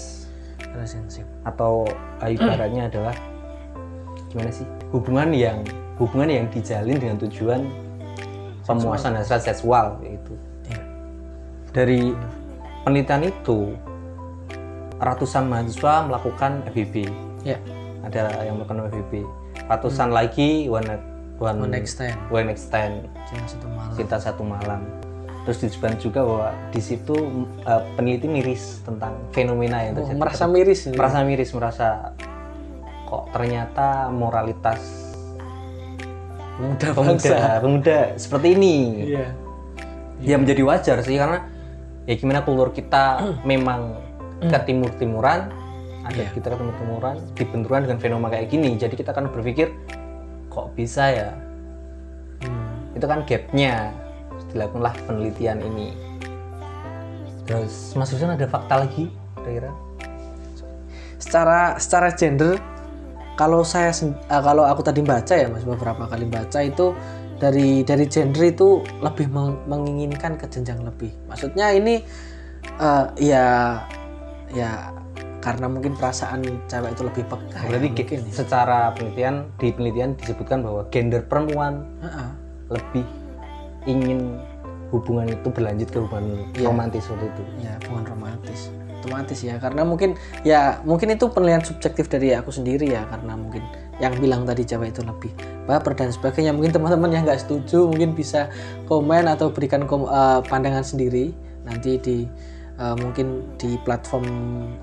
Relationship. 0.74 1.26
Atau 1.46 1.86
uh, 2.22 2.30
ibaratnya 2.30 2.90
adalah 2.90 3.14
gimana 4.34 4.50
sih? 4.50 4.66
Hubungan 4.90 5.34
yang 5.34 5.62
hubungan 5.98 6.30
yang 6.30 6.46
dijalin 6.54 6.98
dengan 6.98 7.18
tujuan 7.26 7.62
pemuasan 8.68 9.18
hasrat 9.18 9.42
seksual 9.48 9.98
yaitu. 10.04 10.34
Iya. 10.68 10.82
dari 11.72 12.12
penelitian 12.84 13.32
itu 13.32 13.74
ratusan 15.00 15.48
mahasiswa 15.48 16.04
melakukan 16.04 16.68
FVB 16.68 17.08
ya 17.48 17.56
ada 18.04 18.44
yang 18.44 18.60
melakukan 18.60 18.92
FVB 18.92 19.24
ratusan 19.72 20.12
lagi 20.12 20.68
one 20.68 20.84
night 20.84 21.04
one, 21.38 21.58
one 21.60 21.72
next 21.72 21.96
time. 21.96 22.18
One 22.28 22.50
stand 22.54 23.06
cinta 23.26 23.46
satu 23.48 23.68
malam. 23.68 23.94
Cinta 23.94 24.18
satu 24.18 24.42
malam. 24.42 24.82
Terus 25.44 25.58
disebutkan 25.64 25.96
juga 25.96 26.20
bahwa 26.22 26.50
di 26.70 26.82
situ 26.82 27.16
uh, 27.64 27.82
peneliti 27.96 28.28
miris 28.28 28.84
tentang 28.84 29.16
fenomena 29.32 29.80
yang 29.80 29.96
Oh, 29.96 30.04
terjadi. 30.04 30.20
merasa 30.20 30.44
miris 30.46 30.80
ini. 30.86 30.96
merasa 30.96 31.18
miris 31.24 31.50
merasa 31.52 31.88
kok 33.08 33.32
ternyata 33.32 34.12
moralitas 34.12 34.84
pemuda 36.58 36.88
pemuda 36.92 37.38
pemuda 37.62 37.98
seperti 38.16 38.48
ini. 38.54 38.76
Iya. 39.08 39.28
Ya 40.20 40.36
menjadi 40.36 40.62
wajar 40.66 40.98
sih 41.00 41.16
karena 41.16 41.46
ya 42.04 42.18
gimana 42.18 42.42
kultur 42.42 42.74
kita 42.74 43.22
memang 43.50 43.96
ke 44.44 44.58
timur 44.66 44.92
timuran 44.98 45.48
ada 46.04 46.12
Iya. 46.18 46.32
kita 46.34 46.52
ke 46.52 46.56
timur 46.58 46.76
timuran 46.76 47.16
dibenturan 47.36 47.80
dengan 47.88 47.98
fenomena 48.00 48.30
kayak 48.34 48.48
gini. 48.50 48.76
Jadi 48.76 48.96
kita 48.96 49.16
akan 49.16 49.32
berpikir 49.32 49.72
kok 50.58 50.74
bisa 50.74 51.14
ya? 51.14 51.30
Hmm. 52.42 52.98
itu 52.98 53.06
kan 53.06 53.22
gapnya. 53.30 53.94
Dilakukanlah 54.50 54.96
penelitian 55.06 55.62
ini. 55.62 55.94
Terus 57.46 57.94
Mas 57.94 58.10
Husen 58.10 58.34
ada 58.34 58.50
fakta 58.50 58.82
lagi 58.82 59.14
kira-kira? 59.38 59.72
Secara 61.22 61.78
secara 61.78 62.10
gender 62.14 62.58
kalau 63.38 63.62
saya 63.62 63.94
eh, 64.04 64.42
kalau 64.42 64.66
aku 64.66 64.82
tadi 64.82 65.06
baca 65.06 65.34
ya 65.38 65.48
mas 65.48 65.62
beberapa 65.62 66.10
kali 66.10 66.26
baca 66.26 66.60
itu 66.60 66.92
dari 67.38 67.86
dari 67.86 68.10
gender 68.10 68.50
itu 68.50 68.82
lebih 69.00 69.30
meng- 69.30 69.62
menginginkan 69.70 70.36
ke 70.36 70.50
jenjang 70.50 70.82
lebih. 70.82 71.14
Maksudnya 71.30 71.72
ini 71.72 72.02
eh, 72.82 73.06
ya 73.22 73.46
ya 74.52 74.92
karena 75.48 75.66
mungkin 75.66 75.96
perasaan 75.96 76.40
cewek 76.68 76.92
itu 76.92 77.04
lebih 77.04 77.24
peka 77.26 77.56
ya, 77.58 77.68
Berarti 77.70 77.88
ge- 77.88 78.04
mungkin 78.04 78.20
ya. 78.22 78.34
secara 78.36 78.80
penelitian 78.92 79.36
di 79.56 79.68
penelitian 79.72 80.10
disebutkan 80.14 80.60
bahwa 80.60 80.82
gender 80.90 81.24
perempuan 81.24 81.88
Heeh. 82.00 82.30
lebih 82.70 83.06
ingin 83.86 84.36
hubungan 84.90 85.28
itu 85.30 85.48
berlanjut 85.48 85.88
ke 85.88 85.98
hubungan 85.98 86.26
Iya. 86.52 86.66
romantis 86.66 87.08
waktu 87.08 87.26
itu. 87.26 87.42
ya 87.62 87.74
hubungan 87.82 88.06
romantis 88.10 88.60
otomatis 88.98 89.40
ya 89.40 89.56
karena 89.56 89.82
mungkin 89.84 90.10
ya 90.42 90.82
mungkin 90.82 91.14
itu 91.14 91.30
penilaian 91.30 91.62
subjektif 91.62 92.08
dari 92.08 92.34
aku 92.34 92.50
sendiri 92.50 92.90
ya 92.90 93.06
karena 93.06 93.38
mungkin 93.38 93.64
yang 93.98 94.12
bilang 94.18 94.44
tadi 94.44 94.66
cewek 94.66 94.90
itu 94.90 95.02
lebih 95.02 95.32
baper 95.64 95.94
dan 95.94 96.10
sebagainya 96.10 96.52
mungkin 96.52 96.70
teman-teman 96.72 97.10
yang 97.10 97.24
nggak 97.24 97.40
setuju 97.40 97.88
mungkin 97.88 98.12
bisa 98.12 98.52
komen 98.84 99.26
atau 99.26 99.48
berikan 99.48 99.86
kom- 99.86 100.06
eh, 100.06 100.40
pandangan 100.44 100.84
sendiri 100.84 101.32
nanti 101.64 101.96
di 101.98 102.18
eh, 102.78 102.96
mungkin 102.98 103.58
di 103.58 103.76
platform 103.82 104.26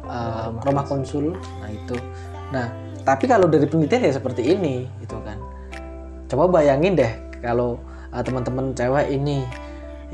eh, 0.07 0.49
rumah 0.63 0.85
konsul. 0.85 1.35
Nah 1.35 1.71
itu. 1.71 1.97
Nah 2.51 2.67
tapi 3.05 3.29
kalau 3.29 3.49
dari 3.49 3.69
penelitian 3.69 4.09
ya 4.09 4.13
seperti 4.17 4.43
ini 4.55 4.89
gitu 5.01 5.17
kan. 5.25 5.39
Coba 6.29 6.61
bayangin 6.61 6.99
deh 6.99 7.13
kalau 7.41 7.81
eh, 8.13 8.23
teman-teman 8.23 8.75
cewek 8.77 9.09
ini 9.11 9.47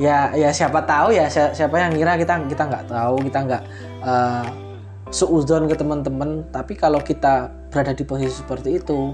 ya 0.01 0.33
ya 0.33 0.49
siapa 0.55 0.81
tahu 0.87 1.13
ya 1.13 1.29
si- 1.29 1.53
siapa 1.53 1.77
yang 1.77 1.93
ngira 1.93 2.17
kita 2.17 2.41
kita 2.49 2.63
nggak 2.65 2.85
tahu 2.89 3.21
kita 3.27 3.39
nggak 3.45 3.63
uh, 4.01 4.47
seuzon 5.11 5.69
ke 5.69 5.77
teman-teman. 5.77 6.47
Tapi 6.49 6.79
kalau 6.79 7.03
kita 7.03 7.53
berada 7.69 7.93
di 7.93 8.05
posisi 8.07 8.41
seperti 8.41 8.81
itu 8.81 9.13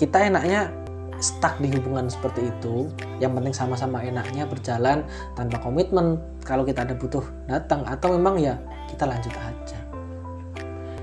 kita 0.00 0.32
enaknya 0.32 0.79
stuck 1.20 1.60
di 1.60 1.68
hubungan 1.76 2.08
seperti 2.08 2.48
itu 2.48 2.88
yang 3.20 3.36
penting 3.36 3.52
sama-sama 3.52 4.00
enaknya 4.00 4.48
berjalan 4.48 5.04
tanpa 5.36 5.60
komitmen 5.60 6.16
kalau 6.42 6.64
kita 6.64 6.82
ada 6.82 6.96
butuh 6.96 7.22
datang 7.46 7.84
atau 7.84 8.16
memang 8.16 8.40
ya 8.40 8.56
kita 8.88 9.06
lanjut 9.06 9.32
aja 9.36 9.78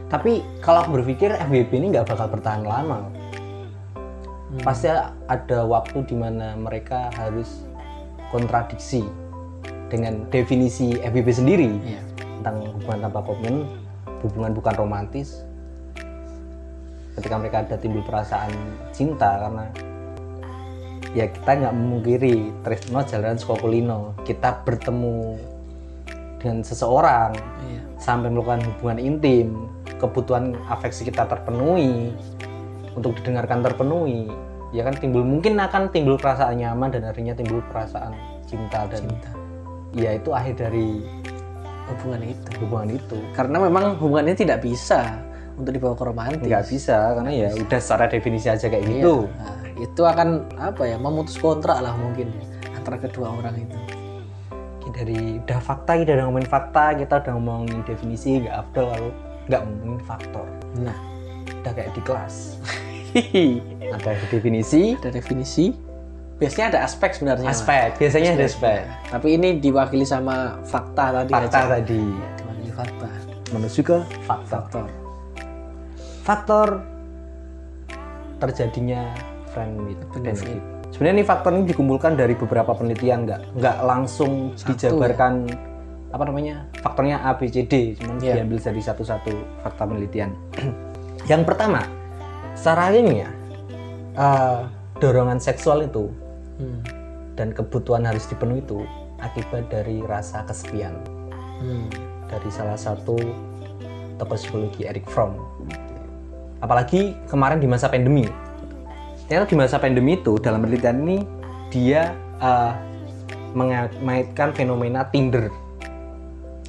Tapi 0.07 0.39
kalau 0.63 0.87
aku 0.87 1.03
berpikir 1.03 1.35
FWB 1.35 1.71
ini 1.83 1.91
nggak 1.91 2.07
bakal 2.07 2.31
bertahan 2.31 2.63
lama. 2.63 3.11
Hmm. 3.11 4.63
Pasti 4.63 4.87
ada 5.27 5.59
waktu 5.67 5.99
di 6.07 6.15
mana 6.15 6.55
mereka 6.55 7.11
harus 7.11 7.67
kontradiksi 8.31 9.03
dengan 9.91 10.23
definisi 10.31 10.95
FWB 10.95 11.27
sendiri 11.27 11.67
Iya. 11.83 11.99
tentang 12.39 12.55
hubungan 12.71 12.99
tanpa 13.03 13.19
komitmen, 13.19 13.67
hubungan 14.23 14.51
bukan 14.55 14.73
romantis. 14.79 15.43
Ketika 17.19 17.35
mereka 17.35 17.67
ada 17.67 17.75
timbul 17.75 17.99
perasaan 18.07 18.55
cinta 18.95 19.43
karena 19.43 19.67
ya 21.15 21.29
kita 21.29 21.51
nggak 21.63 21.75
memungkiri 21.75 22.51
Trisno 22.63 23.03
jalan 23.05 23.37
Skokulino. 23.39 24.17
Kita 24.27 24.63
bertemu 24.65 25.37
dengan 26.37 26.61
seseorang 26.61 27.33
Iya. 27.65 27.81
sampai 27.97 28.29
melakukan 28.29 28.61
hubungan 28.73 28.99
intim 29.01 29.47
kebutuhan 29.97 30.53
afeksi 30.69 31.09
kita 31.09 31.25
terpenuhi 31.25 32.13
untuk 32.93 33.17
didengarkan 33.21 33.65
terpenuhi. 33.65 34.29
Ya 34.75 34.83
kan 34.83 34.99
timbul 34.99 35.23
mungkin 35.23 35.57
akan 35.57 35.89
timbul 35.95 36.19
perasaan 36.19 36.59
nyaman 36.59 36.91
dan 36.91 37.07
akhirnya 37.07 37.33
timbul 37.33 37.63
perasaan 37.71 38.11
cinta 38.47 38.83
dan 38.87 39.03
cinta. 39.07 39.31
ya 39.95 40.13
itu 40.13 40.29
akhir 40.29 40.67
dari 40.67 41.01
hubungan 41.87 42.21
itu. 42.27 42.47
hubungan 42.61 42.89
itu. 42.99 43.17
Karena 43.33 43.57
memang 43.63 43.95
hubungan 43.97 44.27
ini 44.29 44.37
tidak 44.37 44.59
bisa 44.61 45.17
untuk 45.57 45.73
dibawa 45.73 45.97
ke 45.97 46.03
romantis 46.05 46.45
nggak 46.45 46.65
bisa 46.69 47.17
karena 47.17 47.31
ya 47.33 47.49
udah 47.51 47.79
secara 47.81 48.05
definisi 48.05 48.47
aja 48.47 48.69
kayak 48.69 48.85
Iya. 48.85 48.91
gitu. 49.01 49.15
Nah, 49.25 49.55
itu 49.77 50.01
akan 50.05 50.29
apa 50.57 50.83
ya 50.85 50.97
memutus 51.01 51.35
kontrak 51.35 51.81
lah 51.81 51.97
mungkin 51.97 52.29
ya, 52.29 52.45
antara 52.77 52.97
kedua 53.01 53.33
orang 53.33 53.57
itu. 53.57 53.77
Dari 54.97 55.37
udah 55.45 55.59
fakta 55.61 55.93
kita 55.93 56.17
udah 56.17 56.25
ngomongin 56.25 56.49
fakta 56.49 56.97
kita 56.97 57.21
udah 57.21 57.33
ngomongin 57.37 57.85
definisi 57.85 58.41
nggak 58.41 58.55
afdol 58.65 58.85
kalau 58.89 59.09
nggak 59.45 59.61
ngomongin 59.61 60.01
faktor. 60.01 60.45
Nah. 60.81 60.97
Udah 61.61 61.71
kayak 61.73 61.91
di 61.93 62.01
kelas. 62.01 62.35
Ada 63.93 64.17
definisi. 64.29 64.97
Ada 64.97 65.09
definisi. 65.13 65.69
Biasanya 66.37 66.65
ada 66.69 66.79
aspek 66.85 67.17
sebenarnya 67.17 67.49
aspek 67.49 67.97
biasanya 67.97 68.37
ada 68.37 68.45
aspek. 68.45 68.85
tapi 69.09 69.41
ini 69.41 69.57
diwakili 69.57 70.05
sama 70.05 70.61
fakta 70.69 71.09
tadi 71.09 71.33
fakta 71.33 71.49
aja. 71.65 71.81
tadi. 71.81 71.97
Ya, 71.97 72.29
diwakili 72.37 72.71
fakta. 72.77 73.09
Menuju 73.57 73.81
ke 73.81 73.97
faktor. 74.21 74.61
Faktor 74.69 75.06
faktor 76.27 76.83
terjadinya 78.43 79.15
friend 79.55 79.79
with 79.87 79.95
Benefit. 80.11 80.43
benefit. 80.43 80.61
Sebenarnya 80.91 81.15
ini 81.19 81.25
faktor 81.25 81.51
ini 81.55 81.63
dikumpulkan 81.71 82.19
dari 82.19 82.35
beberapa 82.35 82.75
penelitian, 82.75 83.23
nggak 83.23 83.41
nggak 83.55 83.77
langsung 83.87 84.51
Satu, 84.59 84.75
dijabarkan 84.75 85.47
apa 86.11 86.23
namanya 86.23 86.67
faktornya 86.83 87.23
A, 87.23 87.35
B, 87.35 87.47
C, 87.47 87.63
D, 87.63 87.95
cuman 87.95 88.19
Iya. 88.19 88.39
diambil 88.43 88.59
dari 88.59 88.81
satu-satu 88.83 89.31
fakta 89.63 89.83
penelitian. 89.87 90.31
Yang 91.31 91.43
pertama, 91.47 91.83
secara 92.55 92.91
ilmiah 92.91 93.31
eh, 94.15 94.59
dorongan 94.99 95.39
seksual 95.39 95.87
itu 95.87 96.11
hmm. 96.59 96.79
dan 97.39 97.51
kebutuhan 97.55 98.03
harus 98.07 98.27
dipenuhi 98.27 98.63
itu 98.63 98.83
akibat 99.23 99.71
dari 99.71 100.03
rasa 100.03 100.43
kesepian 100.43 100.93
Hmm. 101.57 101.89
dari 102.29 102.53
salah 102.53 102.77
satu 102.77 103.17
tokoh 104.21 104.37
psikologi 104.37 104.85
Eric 104.85 105.09
Fromm. 105.09 105.33
Apalagi 106.57 107.13
kemarin 107.29 107.61
di 107.61 107.67
masa 107.69 107.87
pandemi. 107.87 108.25
Ternyata 109.27 109.45
di 109.51 109.57
masa 109.59 109.77
pandemi 109.77 110.15
itu 110.17 110.39
dalam 110.39 110.63
penelitian 110.63 110.97
ini 111.03 111.17
dia 111.69 112.15
eh, 112.39 112.73
mengaitkan 113.55 114.53
fenomena 114.53 115.07
Tinder. 115.09 115.49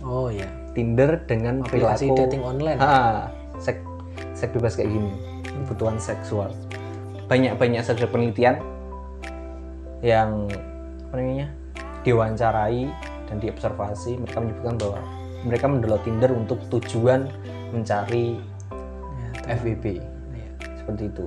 oh 0.02 0.32
ya 0.32 0.46
Tinder 0.72 1.20
dengan 1.26 1.60
aplikasi 1.60 2.08
perilaku 2.08 2.22
dating 2.24 2.42
online 2.46 2.78
Ah, 2.80 3.28
seks, 3.58 3.82
seks 4.32 4.54
bebas 4.54 4.72
kayak 4.78 4.88
gini, 4.94 5.10
kebutuhan 5.44 5.98
seksual. 6.00 6.48
Banyak-banyak 7.28 7.82
saja 7.84 8.06
penelitian 8.08 8.62
yang 10.00 10.46
apa 11.10 11.14
namanya 11.18 11.50
diwawancarai 12.06 12.88
dan 13.28 13.36
diobservasi 13.42 14.22
mereka 14.22 14.38
menyebutkan 14.40 14.74
bahwa 14.80 14.98
mereka 15.44 15.64
mendownload 15.68 16.02
Tinder 16.06 16.30
untuk 16.32 16.58
tujuan 16.72 17.28
mencari. 17.74 18.38
FWB 19.48 19.84
Iya. 20.36 20.50
seperti 20.78 21.08
itu 21.08 21.26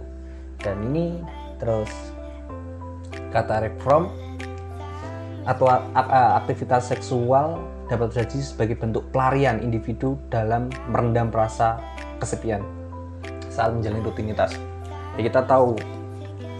dan 0.61 0.77
ini 0.93 1.19
terus 1.57 1.89
kata 3.33 3.65
Rick 3.65 3.81
Fromm 3.81 4.09
atau 5.45 5.65
aktivitas 6.37 6.93
seksual 6.93 7.57
dapat 7.89 8.13
terjadi 8.13 8.39
sebagai 8.45 8.75
bentuk 8.77 9.03
pelarian 9.09 9.59
individu 9.59 10.15
dalam 10.29 10.69
merendam 10.87 11.27
rasa 11.33 11.81
kesepian 12.21 12.63
saat 13.51 13.75
menjalani 13.75 14.05
rutinitas. 14.05 14.55
Ya 15.19 15.27
kita 15.27 15.43
tahu 15.43 15.75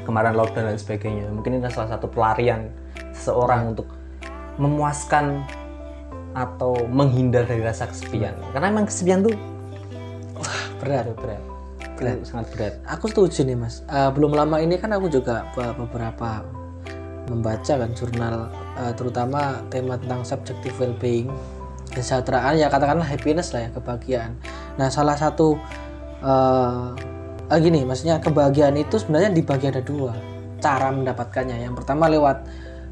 kemarin 0.03 0.35
lockdown 0.35 0.75
dan 0.75 0.77
sebagainya, 0.81 1.31
mungkin 1.31 1.61
ini 1.61 1.69
salah 1.71 1.95
satu 1.95 2.11
pelarian 2.11 2.67
seseorang 3.15 3.71
untuk 3.77 3.87
memuaskan 4.59 5.45
atau 6.35 6.75
menghindar 6.91 7.47
dari 7.47 7.63
rasa 7.63 7.87
kesepian. 7.87 8.35
Karena 8.51 8.67
emang 8.67 8.89
kesepian 8.89 9.23
tuh 9.23 9.35
berat 10.83 11.07
berat, 11.15 11.39
Berat. 12.01 12.25
Sangat 12.25 12.47
berat. 12.51 12.73
aku 12.83 13.05
setuju 13.07 13.45
nih 13.45 13.53
mas 13.53 13.85
Eh, 13.85 14.09
belum 14.09 14.33
lama 14.33 14.57
ini 14.57 14.75
kan 14.75 14.89
aku 14.89 15.05
juga 15.07 15.45
be- 15.53 15.75
beberapa 15.77 16.41
membaca 17.29 17.73
kan 17.77 17.91
jurnal 17.93 18.49
eh, 18.75 18.93
terutama 18.93 19.61
tema 19.69 19.95
tentang 19.95 20.25
subjective 20.25 20.73
well-being 20.75 21.29
kesejahteraan 21.91 22.55
ya 22.55 22.67
katakanlah 22.67 23.05
happiness 23.05 23.53
lah 23.53 23.67
ya 23.67 23.69
kebahagiaan 23.69 24.33
nah 24.75 24.87
salah 24.87 25.13
satu 25.13 25.55
eh 26.21 26.87
ah, 27.47 27.59
gini 27.59 27.83
maksudnya 27.83 28.17
kebahagiaan 28.17 28.73
itu 28.75 28.95
sebenarnya 28.95 29.29
dibagi 29.29 29.67
ada 29.67 29.83
dua 29.83 30.15
cara 30.57 30.87
mendapatkannya 30.89 31.61
yang 31.61 31.75
pertama 31.75 32.07
lewat 32.07 32.47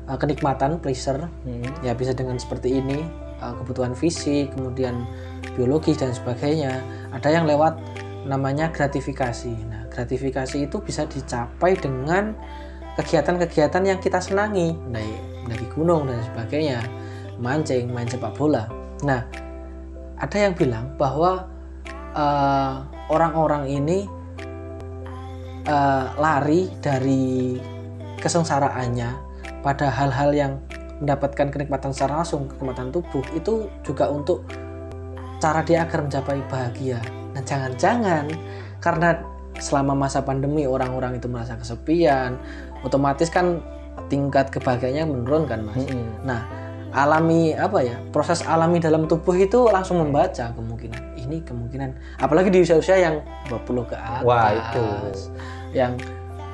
eh, 0.05 0.17
kenikmatan 0.17 0.77
pleasure 0.77 1.25
Hmm. 1.41 1.65
ya 1.81 1.95
bisa 1.95 2.11
dengan 2.11 2.35
seperti 2.37 2.77
ini 2.77 3.01
uh, 3.39 3.55
kebutuhan 3.57 3.95
fisik 3.95 4.51
kemudian 4.53 5.07
biologis 5.55 5.97
dan 5.97 6.11
sebagainya 6.11 6.83
ada 7.09 7.29
yang 7.31 7.47
lewat 7.47 7.79
namanya 8.27 8.71
gratifikasi 8.71 9.53
nah 9.69 9.87
gratifikasi 9.91 10.67
itu 10.67 10.77
bisa 10.83 11.05
dicapai 11.07 11.75
dengan 11.77 12.35
kegiatan-kegiatan 12.99 13.83
yang 13.85 13.99
kita 14.03 14.19
senangi 14.19 14.75
naik 14.91 15.19
mendaki 15.47 15.67
gunung 15.71 16.07
dan 16.07 16.19
sebagainya 16.23 16.79
mancing 17.39 17.91
main 17.91 18.07
sepak 18.07 18.35
bola 18.35 18.67
nah 19.03 19.23
ada 20.19 20.37
yang 20.37 20.51
bilang 20.51 20.91
bahwa 20.99 21.47
uh, 22.11 22.83
orang-orang 23.07 23.71
ini 23.71 24.03
uh, 25.63 26.05
lari 26.19 26.67
dari 26.83 27.55
kesengsaraannya 28.19 29.09
pada 29.63 29.87
hal-hal 29.87 30.31
yang 30.35 30.53
mendapatkan 30.99 31.47
kenikmatan 31.47 31.95
secara 31.95 32.19
langsung, 32.19 32.51
kenikmatan 32.51 32.91
tubuh 32.91 33.23
itu 33.31 33.71
juga 33.83 34.11
untuk 34.11 34.43
cara 35.39 35.63
dia 35.63 35.87
agar 35.87 36.03
mencapai 36.03 36.43
bahagia. 36.51 36.99
Nah, 37.39 37.47
jangan-jangan 37.47 38.27
karena 38.83 39.15
selama 39.63 39.95
masa 39.95 40.19
pandemi 40.19 40.67
orang-orang 40.67 41.23
itu 41.23 41.31
merasa 41.31 41.55
kesepian, 41.55 42.35
otomatis 42.83 43.31
kan 43.31 43.63
tingkat 44.11 44.51
kebahagiaannya 44.51 45.07
menurun 45.07 45.47
kan, 45.47 45.63
Mas. 45.63 45.79
Mm-mm. 45.79 46.27
Nah, 46.27 46.43
alami 46.91 47.55
apa 47.55 47.79
ya 47.79 47.95
proses 48.11 48.43
alami 48.43 48.83
dalam 48.83 49.07
tubuh 49.07 49.39
itu 49.39 49.71
langsung 49.71 50.03
membaca 50.03 50.51
kemungkinan 50.51 51.15
ini 51.15 51.39
kemungkinan 51.45 51.93
apalagi 52.17 52.49
di 52.49 52.65
usia-usia 52.65 52.97
yang 52.97 53.21
20 53.45 53.85
ke 53.85 53.93
atas 53.93 54.25
Wah, 54.25 54.49
itu. 54.57 54.83
yang 55.69 55.93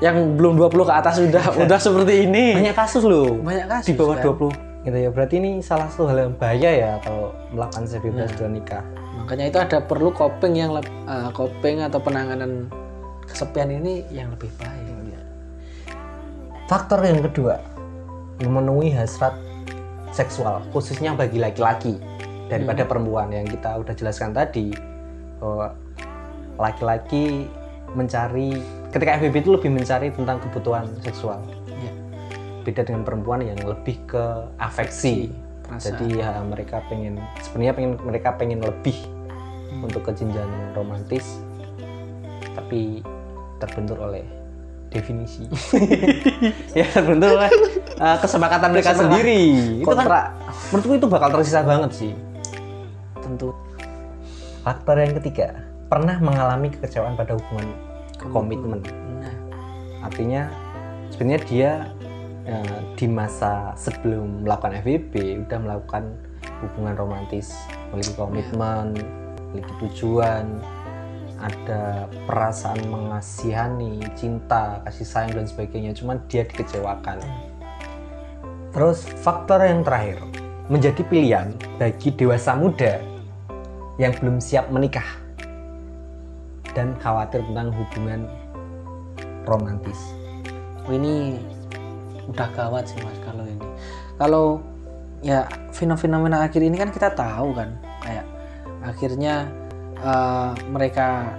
yang 0.04 0.36
belum 0.36 0.60
20 0.60 0.76
ke 0.76 0.92
atas 0.92 1.24
sudah 1.24 1.46
udah 1.64 1.80
seperti 1.80 2.28
ini 2.28 2.52
banyak 2.52 2.76
kasus 2.76 3.08
loh 3.08 3.40
banyak 3.40 3.64
kasus 3.64 3.88
di 3.88 3.94
bawah 3.96 4.20
kan? 4.20 4.36
20 4.84 4.84
gitu 4.92 4.98
ya 5.08 5.10
berarti 5.10 5.36
ini 5.40 5.64
salah 5.64 5.88
satu 5.88 6.12
hal 6.12 6.28
yang 6.28 6.34
bahaya 6.36 6.72
ya 6.76 6.92
kalau 7.00 7.32
melakukan 7.56 7.88
seks 7.88 8.04
bebas 8.04 8.36
Nah. 8.36 8.52
nikah 8.52 8.84
makanya 9.20 9.46
itu 9.48 9.60
ada 9.62 9.78
perlu 9.80 10.12
coping 10.12 10.54
yang 10.60 10.76
eh, 10.80 11.30
coping 11.32 11.84
atau 11.84 12.00
penanganan 12.04 12.68
kesepian 13.26 13.72
ini 13.72 14.06
yang 14.14 14.30
lebih 14.34 14.52
baik 14.60 14.96
faktor 16.66 16.98
yang 17.06 17.22
kedua 17.22 17.62
memenuhi 18.42 18.90
hasrat 18.92 19.38
seksual 20.12 20.66
khususnya 20.74 21.14
bagi 21.14 21.40
laki-laki. 21.40 21.98
Daripada 22.46 22.86
perempuan 22.86 23.34
yang 23.34 23.50
kita 23.50 23.74
udah 23.82 23.98
jelaskan 23.98 24.30
tadi 24.30 24.70
bahwa 25.42 25.74
laki-laki 26.62 27.50
mencari 27.98 28.62
ketika 28.94 29.18
FBB 29.18 29.36
itu 29.42 29.52
lebih 29.58 29.72
mencari 29.74 30.14
tentang 30.14 30.38
kebutuhan 30.46 30.86
seksual. 31.02 31.42
Ya. 31.66 31.94
beda 32.62 32.86
dengan 32.86 33.02
perempuan 33.06 33.46
yang 33.46 33.58
lebih 33.66 33.98
ke 34.10 34.26
afeksi 34.62 35.34
perasaan. 35.66 35.86
jadi 35.92 36.06
ya 36.16 36.30
mereka 36.42 36.78
pengen 36.86 37.18
sebenarnya 37.42 37.74
pengen 37.74 37.92
mereka 38.00 38.30
pengen 38.34 38.62
lebih 38.62 38.98
Hmm. 39.66 39.84
untuk 39.84 40.08
ke 40.08 40.12
jenjang 40.14 40.48
romantis 40.72 41.42
tapi 42.56 43.04
terbentur 43.58 44.00
oleh 44.00 44.24
definisi 44.88 45.44
ya 46.80 46.88
terbentur 46.88 47.36
oleh 47.36 47.52
uh, 47.98 48.16
kesepakatan 48.16 48.72
mereka 48.72 48.96
Kesepakatan. 48.96 49.12
sendiri 49.12 49.42
kan 49.82 49.88
Kontrak. 50.00 50.26
menurutku 50.72 50.94
itu 50.96 51.08
bakal 51.10 51.30
tersisa 51.34 51.60
banget 51.60 51.92
sih 51.92 52.12
tentu 53.20 53.52
faktor 54.62 54.96
yang 54.96 55.12
ketiga 55.20 55.60
pernah 55.86 56.16
mengalami 56.18 56.72
kekecewaan 56.72 57.20
pada 57.20 57.36
hubungan 57.36 57.68
komitmen 58.32 58.80
nah 59.20 59.34
artinya 60.04 60.48
sebenarnya 61.12 61.42
dia 61.44 61.72
eh, 62.46 62.80
di 62.96 63.06
masa 63.10 63.74
sebelum 63.76 64.46
melakukan 64.46 64.82
FWB 64.86 65.46
udah 65.46 65.60
melakukan 65.60 66.04
hubungan 66.62 66.96
romantis. 66.96 67.54
Memiliki 67.92 68.14
komitmen 68.16 68.96
memiliki 69.52 69.74
tujuan 69.88 70.62
ada 71.40 72.08
perasaan 72.26 72.80
mengasihani 72.88 74.00
cinta 74.16 74.80
kasih 74.88 75.08
sayang 75.08 75.32
dan 75.44 75.46
sebagainya. 75.46 75.92
Cuman 75.92 76.22
dia 76.32 76.48
dikecewakan. 76.48 77.20
Terus 78.72 79.08
faktor 79.24 79.64
yang 79.64 79.88
terakhir 79.88 80.20
menjadi 80.68 81.02
pilihan 81.08 81.56
bagi 81.78 82.12
dewasa 82.12 82.58
muda 82.58 83.00
yang 83.96 84.12
belum 84.20 84.44
siap 84.44 84.68
menikah 84.68 85.08
dan 86.76 86.92
khawatir 87.00 87.40
tentang 87.48 87.72
hubungan 87.72 88.28
romantis. 89.48 89.96
Ini 90.92 91.40
udah 92.30 92.48
gawat 92.54 92.90
sih 92.90 93.00
mas 93.02 93.18
kalau 93.24 93.44
ini. 93.46 93.68
Kalau 94.16 94.46
ya 95.26 95.48
fenomena 95.74 96.46
akhir 96.46 96.62
ini 96.62 96.78
kan 96.78 96.90
kita 96.94 97.14
tahu 97.14 97.56
kan 97.56 97.74
kayak 98.06 98.26
akhirnya 98.86 99.50
eh, 100.00 100.52
mereka 100.70 101.34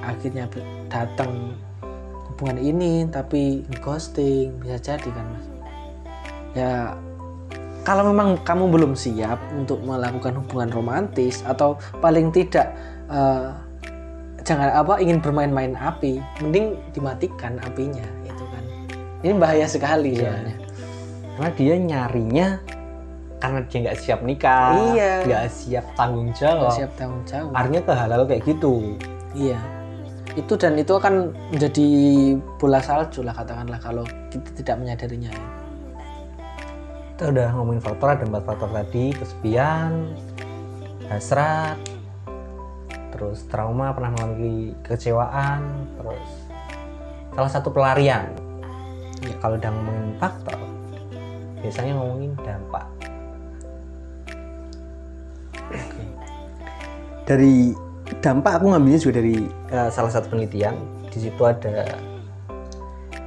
akhirnya 0.00 0.48
datang 0.88 1.56
hubungan 2.32 2.58
ini 2.60 3.08
tapi 3.08 3.64
ghosting 3.80 4.52
bisa 4.60 4.76
jadi 4.80 5.08
kan 5.12 5.26
mas? 5.32 5.46
Ya 6.56 6.72
kalau 7.86 8.10
memang 8.10 8.42
kamu 8.42 8.66
belum 8.72 8.92
siap 8.98 9.38
untuk 9.54 9.78
melakukan 9.86 10.42
hubungan 10.42 10.74
romantis 10.74 11.44
atau 11.46 11.78
paling 12.00 12.34
tidak 12.34 12.74
eh, 13.08 13.50
jangan 14.46 14.70
apa 14.70 15.02
ingin 15.02 15.18
bermain-main 15.18 15.74
api 15.74 16.22
mending 16.38 16.78
dimatikan 16.94 17.58
apinya 17.66 18.06
kan 18.22 18.35
ini 19.22 19.32
bahaya 19.36 19.66
sekali 19.68 20.16
Iya. 20.16 20.32
soalnya 20.32 20.54
karena 21.36 21.50
dia 21.52 21.74
nyarinya 21.76 22.48
karena 23.36 23.60
dia 23.68 23.78
nggak 23.84 23.98
siap 24.00 24.20
nikah 24.24 24.72
Iya. 24.92 25.12
nggak 25.28 25.46
siap 25.52 25.86
tanggung 25.94 26.28
Nggak 26.32 26.40
jawab 26.40 26.72
siap 26.72 26.92
tanggung 26.96 27.22
jawab 27.28 27.52
artinya 27.52 27.80
ke 27.84 27.92
hal-hal 27.92 28.22
kayak 28.24 28.42
gitu 28.44 28.74
iya 29.36 29.60
itu 30.36 30.52
dan 30.56 30.76
itu 30.76 30.92
akan 30.92 31.32
menjadi 31.48 31.86
bola 32.60 32.80
salju 32.80 33.24
lah 33.24 33.32
katakanlah 33.32 33.80
kalau 33.80 34.04
kita 34.28 34.48
tidak 34.52 34.76
menyadarinya 34.84 35.32
ya. 35.32 35.44
kita 37.16 37.24
udah 37.32 37.48
ngomongin 37.56 37.80
faktor 37.80 38.08
ada 38.12 38.24
empat 38.28 38.44
faktor 38.44 38.68
tadi 38.68 39.16
kesepian 39.16 40.12
hasrat 41.08 41.80
terus 43.16 43.48
trauma 43.48 43.96
pernah 43.96 44.12
mengalami 44.12 44.76
kekecewaan 44.84 45.64
terus 45.96 46.28
salah 47.32 47.48
satu 47.52 47.72
pelarian 47.72 48.28
Iya. 49.24 49.34
kalau 49.40 49.54
udah 49.56 49.70
ngomongin 49.72 50.12
faktor 50.20 50.58
biasanya 51.60 51.92
ngomongin 51.98 52.32
dampak. 52.44 52.86
Dari 57.26 57.74
dampak 58.22 58.62
aku 58.62 58.66
ngambilnya 58.70 59.00
juga 59.02 59.18
dari 59.18 59.50
eh, 59.74 59.90
salah 59.90 60.12
satu 60.14 60.30
penelitian. 60.30 60.78
Di 61.10 61.26
situ 61.26 61.42
ada 61.42 61.98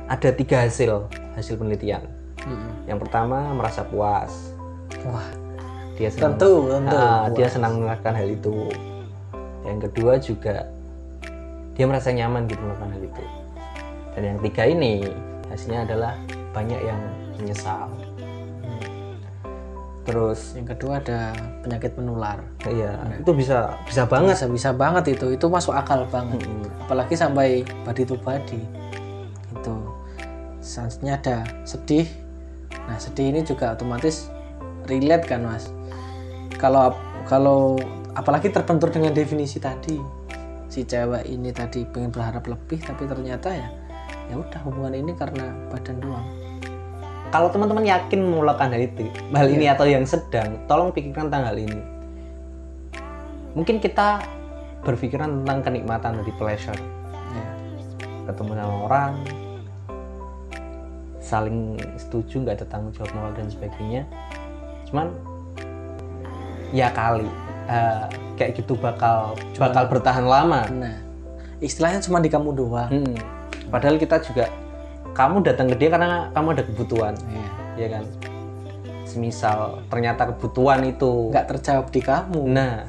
ada 0.08 0.30
tiga 0.32 0.64
hasil 0.64 1.10
hasil 1.36 1.60
penelitian. 1.60 2.06
Mm-mm. 2.40 2.88
yang 2.88 2.96
pertama 2.96 3.52
merasa 3.52 3.84
puas. 3.84 4.56
Wah. 5.04 5.28
Dia 6.00 6.08
senang 6.08 6.40
tentu 6.40 6.72
tentu. 6.72 6.96
Ah, 6.96 7.28
dia 7.36 7.48
senang 7.52 7.84
melakukan 7.84 8.16
hal 8.16 8.28
itu. 8.32 8.72
Yang 9.68 9.80
kedua 9.92 10.14
juga 10.24 10.56
dia 11.76 11.84
merasa 11.84 12.16
nyaman 12.16 12.48
gitu 12.48 12.64
melakukan 12.64 12.96
hal 12.96 13.04
itu. 13.04 13.24
Dan 14.16 14.22
yang 14.24 14.40
tiga 14.40 14.64
ini 14.64 15.04
hasilnya 15.50 15.86
adalah 15.90 16.14
banyak 16.54 16.80
yang 16.82 17.02
menyesal. 17.40 17.90
Hmm. 18.64 19.16
terus 20.08 20.58
yang 20.58 20.66
kedua 20.66 20.98
ada 20.98 21.38
penyakit 21.62 21.94
menular. 21.94 22.42
Iya 22.66 22.98
itu 23.22 23.30
bisa 23.36 23.78
bisa 23.86 24.10
banget. 24.10 24.34
bisa 24.34 24.48
bisa 24.50 24.70
banget 24.74 25.14
itu. 25.14 25.38
Itu 25.38 25.52
masuk 25.54 25.76
akal 25.76 26.10
banget. 26.10 26.42
Mm-mm. 26.42 26.66
apalagi 26.86 27.14
sampai 27.14 27.62
body 27.86 28.04
to 28.10 28.18
body. 28.18 28.62
Itu. 29.54 29.76
Selanjutnya 30.66 31.14
ada 31.22 31.38
sedih. 31.62 32.10
Nah 32.90 32.98
sedih 32.98 33.30
ini 33.30 33.46
juga 33.46 33.78
otomatis 33.78 34.34
relate 34.90 35.30
kan 35.30 35.46
mas? 35.46 35.70
Kalau 36.58 36.98
kalau 37.30 37.78
apalagi 38.18 38.50
terbentur 38.50 38.90
dengan 38.90 39.14
definisi 39.14 39.62
tadi 39.62 39.96
si 40.70 40.86
cewek 40.86 41.26
ini 41.26 41.50
tadi 41.50 41.86
pengen 41.86 42.14
berharap 42.14 42.46
lebih 42.46 42.82
tapi 42.82 43.10
ternyata 43.10 43.50
ya 43.50 43.68
ya 44.30 44.38
udah 44.38 44.62
hubungan 44.64 44.94
ini 44.94 45.12
karena 45.14 45.50
badan 45.68 45.98
doang 46.00 46.26
kalau 47.30 47.50
teman-teman 47.50 47.86
yakin 47.86 48.20
melakukan 48.26 48.74
hal 48.74 48.82
itu 48.82 49.06
hal 49.34 49.48
Iya. 49.48 49.54
ini 49.54 49.66
atau 49.70 49.86
yang 49.86 50.06
sedang 50.06 50.58
tolong 50.66 50.90
pikirkan 50.90 51.30
tentang 51.30 51.50
hal 51.50 51.58
ini 51.58 51.82
mungkin 53.54 53.78
kita 53.78 54.22
berpikiran 54.82 55.42
tentang 55.44 55.60
kenikmatan 55.62 56.22
dari 56.22 56.32
pleasure 56.38 56.78
ya. 57.34 57.48
ketemu 58.30 58.52
sama 58.56 58.76
orang 58.86 59.12
saling 61.20 61.78
setuju 61.94 62.42
nggak 62.42 62.56
ada 62.62 62.66
tanggung 62.66 62.94
jawab 62.96 63.12
moral 63.14 63.34
dan 63.36 63.48
sebagainya 63.50 64.04
cuman 64.90 65.14
ya 66.72 66.90
kali 66.90 67.28
eh, 67.68 68.06
kayak 68.34 68.58
gitu 68.58 68.74
bakal 68.74 69.38
bakal 69.58 69.86
bertahan 69.86 70.26
lama 70.26 70.66
nah 70.72 70.96
istilahnya 71.60 72.00
cuma 72.00 72.18
di 72.18 72.30
kamu 72.32 72.56
doang 72.56 72.90
Hmm. 72.90 73.18
Padahal 73.70 73.96
kita 73.96 74.18
juga 74.20 74.46
kamu 75.10 75.42
datang 75.42 75.68
ke 75.68 75.76
dia 75.76 75.90
karena 75.90 76.30
kamu 76.32 76.48
ada 76.54 76.64
kebutuhan. 76.64 77.14
Iya. 77.26 77.48
ya 77.78 77.88
kan? 77.92 78.04
Semisal 79.04 79.82
ternyata 79.88 80.30
kebutuhan 80.30 80.84
itu 80.84 81.30
nggak 81.30 81.46
terjawab 81.48 81.88
di 81.90 82.02
kamu. 82.02 82.42
Nah. 82.46 82.86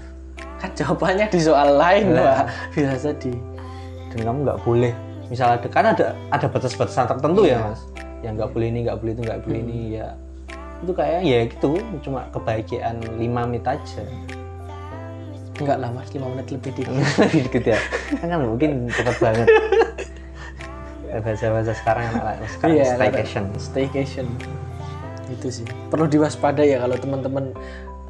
Kan 0.56 0.76
jawabannya 0.76 1.26
di 1.26 1.40
soal 1.40 1.72
lain 1.74 2.12
Nah. 2.12 2.44
Pak. 2.44 2.74
bisa 2.74 2.92
jadi 3.00 3.32
dan 4.10 4.20
kamu 4.22 4.38
nggak 4.44 4.60
boleh. 4.60 4.92
Misal 5.26 5.56
ada 5.56 5.68
kan 5.70 5.84
ada 5.86 6.12
ada 6.28 6.46
batas-batasan 6.46 7.06
tertentu 7.06 7.44
ya 7.44 7.56
Iya. 7.56 7.58
mas. 7.64 7.80
Yang 8.20 8.32
nggak 8.36 8.50
boleh 8.52 8.66
ini 8.68 8.78
nggak 8.84 8.98
boleh 8.98 9.12
itu 9.14 9.22
nggak 9.24 9.40
boleh 9.40 9.56
Hmm. 9.56 9.70
ini 9.70 9.78
ya. 9.96 10.08
Itu 10.80 10.92
kayak 10.92 11.20
ya 11.24 11.38
gitu. 11.48 11.72
Cuma 12.00 12.20
kebahagiaan 12.28 12.96
5 13.16 13.40
menit 13.48 13.64
aja. 13.64 14.02
Enggak 15.56 15.76
lah 15.76 15.88
mas. 15.88 16.08
5 16.10 16.24
menit 16.26 16.46
lebih 16.50 16.70
dikit. 16.72 16.92
Gitu 17.52 17.68
ya. 17.68 17.80
Kan 18.16 18.26
kan 18.28 18.40
mungkin 18.42 18.70
cepet 18.88 19.16
banget 19.16 19.46
bahasa-bahasa 21.18 21.74
sekarang 21.74 22.04
anak-anak 22.08 22.48
sekarang 22.48 22.72
Iya, 22.72 22.84
staycation. 22.94 23.44
staycation. 23.58 24.26
Itu 25.26 25.46
sih. 25.50 25.66
Perlu 25.88 26.06
diwaspadai 26.06 26.70
ya 26.70 26.78
kalau 26.78 26.94
teman-teman 26.94 27.44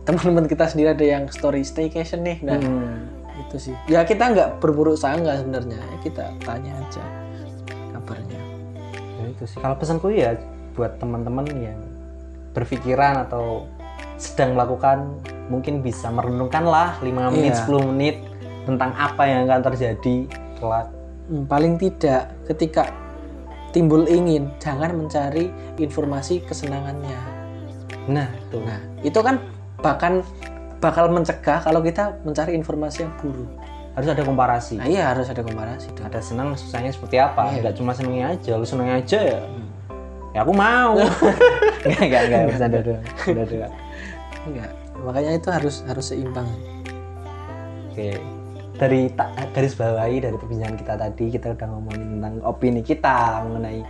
teman-teman 0.03 0.45
kita 0.45 0.65
sendiri 0.65 0.93
ada 0.93 1.05
yang 1.07 1.25
story 1.29 1.61
staycation 1.63 2.21
nih. 2.21 2.39
Nah 2.41 2.57
Hmm. 2.57 3.09
itu 3.41 3.57
sih. 3.61 3.75
Ya 3.87 4.05
kita 4.05 4.29
nggak 4.29 4.49
berburuk 4.59 4.97
sangka 4.97 5.37
sebenarnya. 5.37 5.77
Ya 5.79 5.97
kita 6.01 6.25
tanya 6.41 6.73
aja 6.77 7.05
kabarnya. 7.91 8.41
Ya 9.17 9.25
itu 9.29 9.45
sih. 9.45 9.57
Kalau 9.57 9.77
pesanku 9.77 10.09
ya 10.09 10.37
buat 10.73 10.97
teman-teman 10.97 11.45
yang 11.55 11.81
berpikiran 12.51 13.25
atau 13.25 13.65
sedang 14.17 14.53
melakukan 14.53 15.17
mungkin 15.49 15.81
bisa 15.81 16.09
merenungkan 16.09 16.63
lah 16.63 16.97
5 17.01 17.31
menit 17.31 17.53
Iya. 17.53 17.65
10 17.65 17.85
menit 17.87 18.17
tentang 18.65 18.93
apa 18.93 19.23
yang 19.25 19.45
akan 19.45 19.61
terjadi 19.67 20.17
kelak 20.57 20.89
Hmm, 21.31 21.47
paling 21.47 21.79
tidak 21.79 22.35
ketika 22.51 22.91
timbul 23.71 24.03
ingin 24.11 24.51
jangan 24.59 24.91
mencari 24.91 25.47
informasi 25.79 26.43
kesenangannya. 26.43 27.15
Nah 28.11 28.27
itu 28.35 28.59
nah 28.67 28.83
itu 29.07 29.15
kan 29.23 29.39
bahkan 29.79 30.27
bakal 30.83 31.07
mencegah 31.07 31.63
kalau 31.63 31.79
kita 31.87 32.19
mencari 32.27 32.59
informasi 32.59 33.07
yang 33.07 33.15
buruk. 33.23 33.47
Harus 33.95 34.11
ada 34.11 34.27
komparasi. 34.27 34.83
Nah 34.83 34.91
iya 34.91 35.15
harus 35.15 35.31
ada 35.31 35.47
komparasi. 35.47 35.95
Dong. 35.95 36.11
ada 36.11 36.19
senang 36.19 36.59
susahnya 36.59 36.91
seperti 36.91 37.23
apa? 37.23 37.55
Iya. 37.55 37.71
nggak 37.71 37.75
cuma 37.79 37.95
senangnya 37.95 38.35
aja 38.35 38.53
lu 38.59 38.67
senangnya 38.67 38.99
aja 38.99 39.19
ya. 39.23 39.41
Ya 40.35 40.39
aku 40.43 40.55
mau. 40.55 40.95
Nggak 41.87 42.03
nggak 42.07 42.23
nggak 42.27 42.43
bercanda 42.51 42.79
doang 42.83 43.03
bercanda 43.07 43.45
doang. 43.47 43.75
Enggak 44.51 44.71
makanya 45.01 45.33
itu 45.39 45.49
harus 45.49 45.77
harus 45.87 46.07
seimbang. 46.11 46.49
Oke. 47.91 48.40
Dari 48.81 49.13
garis 49.53 49.77
bawahi 49.77 50.25
dari 50.25 50.41
perbincangan 50.41 50.77
kita 50.81 50.95
tadi 50.97 51.29
kita 51.29 51.53
udah 51.53 51.69
ngomongin 51.69 52.17
tentang 52.17 52.35
opini 52.49 52.81
kita 52.81 53.45
mengenai 53.45 53.85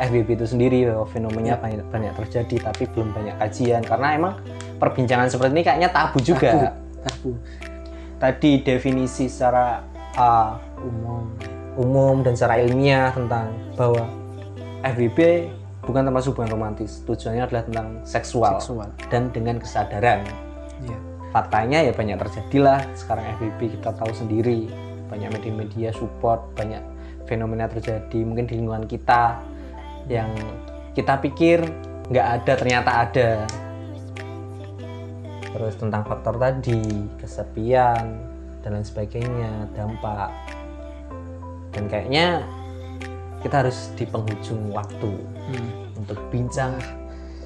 FBB 0.00 0.32
itu 0.32 0.46
sendiri 0.48 0.88
bahwa 0.88 1.04
fenomena 1.04 1.52
Ya. 1.52 1.56
banyak, 1.60 1.84
banyak 1.92 2.12
terjadi 2.24 2.72
tapi 2.72 2.88
belum 2.88 3.12
banyak 3.12 3.36
kajian 3.36 3.84
karena 3.84 4.16
emang 4.16 4.34
perbincangan 4.80 5.28
seperti 5.28 5.52
ini 5.52 5.62
kayaknya 5.66 5.90
tabu 5.92 6.24
juga. 6.24 6.72
tabu 7.04 7.36
Tadi 8.16 8.64
definisi 8.64 9.28
secara 9.28 9.84
uh, 10.16 10.56
umum 10.80 11.28
umum 11.76 12.16
dan 12.24 12.32
secara 12.32 12.64
ilmiah 12.64 13.12
tentang 13.12 13.52
bahwa 13.76 14.08
FBB 14.80 15.52
bukan 15.84 16.00
termasuk 16.08 16.32
hubungan 16.32 16.56
romantis. 16.56 17.04
Tujuannya 17.04 17.44
adalah 17.44 17.64
tentang 17.68 17.88
seksual, 18.08 18.56
seksual 18.56 18.88
dan 19.12 19.28
dengan 19.36 19.60
kesadaran. 19.60 20.24
iya 20.80 21.09
faktanya 21.30 21.82
ya 21.86 21.92
banyak 21.94 22.18
terjadilah 22.18 22.82
sekarang 22.98 23.24
FBB 23.38 23.78
kita 23.78 23.94
tahu 23.94 24.10
sendiri. 24.14 24.66
Banyak 25.10 25.30
media-media 25.34 25.90
support 25.94 26.54
banyak 26.54 26.82
fenomena 27.26 27.66
terjadi 27.70 28.22
mungkin 28.22 28.46
di 28.46 28.58
lingkungan 28.58 28.86
kita 28.86 29.38
yang 30.10 30.30
kita 30.94 31.18
pikir 31.22 31.62
nggak 32.10 32.26
ada 32.42 32.52
ternyata 32.58 32.90
ada. 33.06 33.30
Terus 35.50 35.74
tentang 35.78 36.06
faktor 36.06 36.38
tadi 36.38 37.10
kesepian 37.18 38.06
dan 38.62 38.70
lain 38.74 38.86
sebagainya 38.86 39.66
dampak. 39.74 40.30
Dan 41.74 41.86
kayaknya 41.86 42.42
kita 43.42 43.66
harus 43.66 43.90
di 43.94 44.04
penghujung 44.06 44.70
waktu 44.74 45.10
Hmm. 45.50 45.70
untuk 45.98 46.18
bincang 46.30 46.78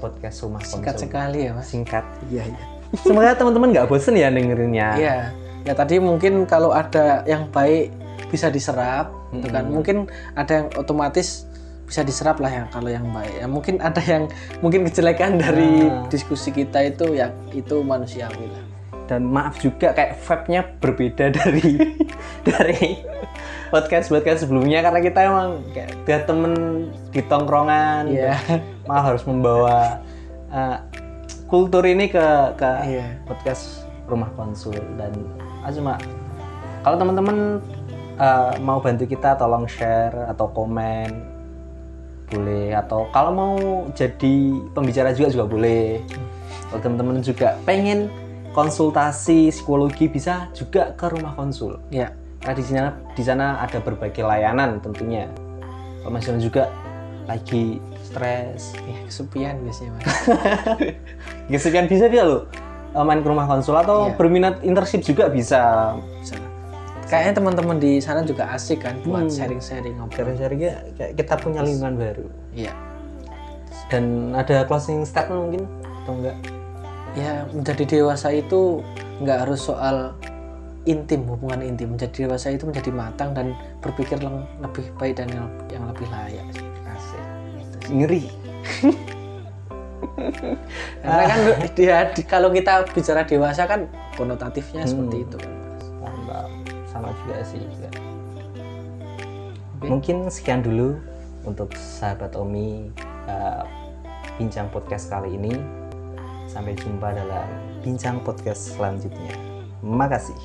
podcast 0.01 0.45
rumah 0.45 0.61
singkat 0.61 1.01
konsum. 1.01 1.09
sekali 1.09 1.39
ya 1.49 1.53
mas. 1.57 1.65
Singkat. 1.73 2.05
Iya 2.29 2.45
iya 2.53 2.74
semoga 2.97 3.35
teman-teman 3.35 3.69
nggak 3.71 3.87
bosen 3.87 4.15
ya 4.15 4.29
dengerinnya 4.29 4.89
Iya. 4.95 5.17
Ya 5.65 5.73
tadi 5.73 5.97
mungkin 5.97 6.45
kalau 6.45 6.71
ada 6.71 7.25
yang 7.25 7.49
baik 7.49 7.89
bisa 8.29 8.47
diserap, 8.47 9.09
gitu 9.31 9.49
kan. 9.49 9.65
Mm-mm. 9.65 9.81
Mungkin 9.81 9.97
ada 10.35 10.53
yang 10.55 10.67
otomatis 10.75 11.49
bisa 11.85 12.01
diserap 12.01 12.37
lah 12.37 12.51
yang 12.51 12.67
kalau 12.69 12.89
yang 12.89 13.07
baik. 13.09 13.33
Ya 13.35 13.47
mungkin 13.47 13.81
ada 13.81 14.01
yang 14.01 14.29
mungkin 14.61 14.85
kejelekan 14.85 15.37
dari 15.37 15.87
Nah. 15.87 16.05
diskusi 16.07 16.51
kita 16.51 16.85
itu 16.85 17.13
ya 17.13 17.33
itu 17.51 17.81
manusiawi 17.81 18.47
lah. 18.47 18.65
dan 19.05 19.21
maaf 19.23 19.57
juga 19.59 19.93
kayak 19.93 20.17
vibe-nya 20.19 20.61
berbeda 20.81 21.29
dari 21.31 21.77
dari 22.49 23.05
podcast 23.69 24.09
podcast 24.09 24.41
sebelumnya 24.41 24.81
karena 24.81 24.97
kita 24.99 25.21
emang 25.23 25.61
kayak 25.73 25.93
dia 26.03 26.25
temen 26.25 26.53
di 27.09 27.21
tongkrongan 27.21 28.09
Iya. 28.09 28.33
malah 28.85 29.13
harus 29.13 29.25
membawa 29.25 30.01
uh, 30.49 30.81
kultur 31.55 31.87
ini 31.87 32.11
ke 32.11 32.27
ke 32.59 32.71
Iya. 32.83 33.07
podcast 33.31 33.87
rumah 34.11 34.27
konsul. 34.35 34.75
Dan 34.99 35.15
ah, 35.63 35.71
cuma 35.71 35.95
kalau 36.83 36.99
teman-teman 36.99 37.63
uh, 38.19 38.59
mau 38.59 38.83
bantu 38.83 39.07
kita 39.07 39.39
tolong 39.39 39.71
share 39.71 40.27
atau 40.27 40.51
komen 40.51 41.15
boleh. 42.35 42.75
Atau 42.75 43.07
kalau 43.15 43.31
mau 43.31 43.55
jadi 43.95 44.35
pembicara 44.75 45.15
juga 45.15 45.31
juga 45.31 45.47
boleh. 45.47 46.03
Kalau 46.75 46.81
teman-teman 46.83 47.23
juga 47.23 47.55
pengen 47.63 48.11
konsultasi 48.51 49.55
psikologi 49.55 50.11
bisa 50.11 50.51
juga 50.59 50.91
ke 50.99 51.07
rumah 51.07 51.39
konsul. 51.39 51.79
Ya. 51.95 52.11
karena 52.43 52.61
di 52.61 52.65
sana 52.67 52.91
di 53.17 53.23
sana 53.25 53.47
ada 53.63 53.79
berbagai 53.79 54.27
layanan 54.27 54.83
tentunya. 54.83 55.31
Kalau 56.03 56.13
Mas 56.13 56.27
Yon 56.29 56.43
juga 56.43 56.69
lagi 57.25 57.81
stres 58.15 58.79
Ya, 58.81 58.99
kesepian 59.03 59.55
biasanya 59.61 59.91
mas. 59.93 60.07
Gesekan 61.53 61.85
bisa 61.85 62.07
dia 62.07 62.23
loh 62.23 62.47
eh, 62.91 63.03
main 63.03 63.19
ke 63.19 63.27
rumah 63.27 63.45
konsul 63.45 63.75
atau 63.75 64.07
Iya. 64.07 64.15
berminat 64.15 64.55
internship 64.63 65.03
juga 65.03 65.27
bisa 65.27 65.93
Bisa. 66.17 66.39
Kayaknya 67.05 67.35
teman-teman 67.37 67.77
di 67.77 67.99
sana 67.99 68.23
juga 68.23 68.49
asik 68.49 68.81
kan 68.81 68.97
buat 69.03 69.27
Hmm. 69.27 69.31
sharing-sharing 69.31 69.93
ngobrol. 69.95 70.15
sharing-sharingnya 70.17 70.73
kayak 70.95 71.13
kita 71.15 71.35
punya 71.37 71.61
lingkungan 71.61 71.95
baru 71.97 72.27
Iya. 72.51 72.73
dan 73.87 74.05
ada 74.33 74.65
closing 74.65 75.03
statement 75.03 75.41
mungkin 75.43 75.63
atau 76.01 76.15
enggak 76.15 76.37
Ya 77.15 77.47
menjadi 77.49 77.85
dewasa 77.85 78.31
itu 78.31 78.83
nggak 79.21 79.47
harus 79.47 79.63
soal 79.63 80.19
intim 80.83 81.23
hubungan 81.25 81.63
intim. 81.63 81.95
Menjadi 81.95 82.27
dewasa 82.27 82.51
itu 82.51 82.67
menjadi 82.67 82.91
matang 82.91 83.31
dan 83.31 83.55
berpikir 83.79 84.19
lebih 84.59 84.85
baik 84.99 85.17
dan 85.17 85.31
yang, 85.31 85.47
yang 85.71 85.85
lebih 85.87 86.11
layak. 86.11 86.43
sih. 86.51 86.67
Ngeri 87.95 88.27
Karena 91.01 91.25
kan 91.27 91.39
dia 91.75 91.97
di- 92.11 92.25
kalau 92.25 92.49
kita 92.49 92.87
bicara 92.89 93.23
dewasa 93.23 93.65
kan 93.65 93.87
konotatifnya 94.15 94.83
Hmm. 94.83 94.91
seperti 94.91 95.17
itu 95.23 95.37
kan. 95.37 95.53
Mas. 95.53 95.85
mantap 96.01 96.49
sama 96.87 97.09
juga 97.19 97.35
sih 97.43 97.61
juga. 97.61 97.89
Oke. 99.75 99.85
mungkin 99.85 100.17
sekian 100.29 100.61
dulu 100.61 100.97
untuk 101.43 101.73
sahabat 101.75 102.33
Omi 102.35 102.89
eh, 103.27 103.63
bincang 104.35 104.69
podcast 104.69 105.09
kali 105.09 105.35
ini 105.35 105.53
sampai 106.47 106.73
jumpa 106.75 107.13
dalam 107.13 107.49
bincang 107.81 108.17
podcast 108.19 108.73
selanjutnya 108.73 109.35
makasih 109.81 110.37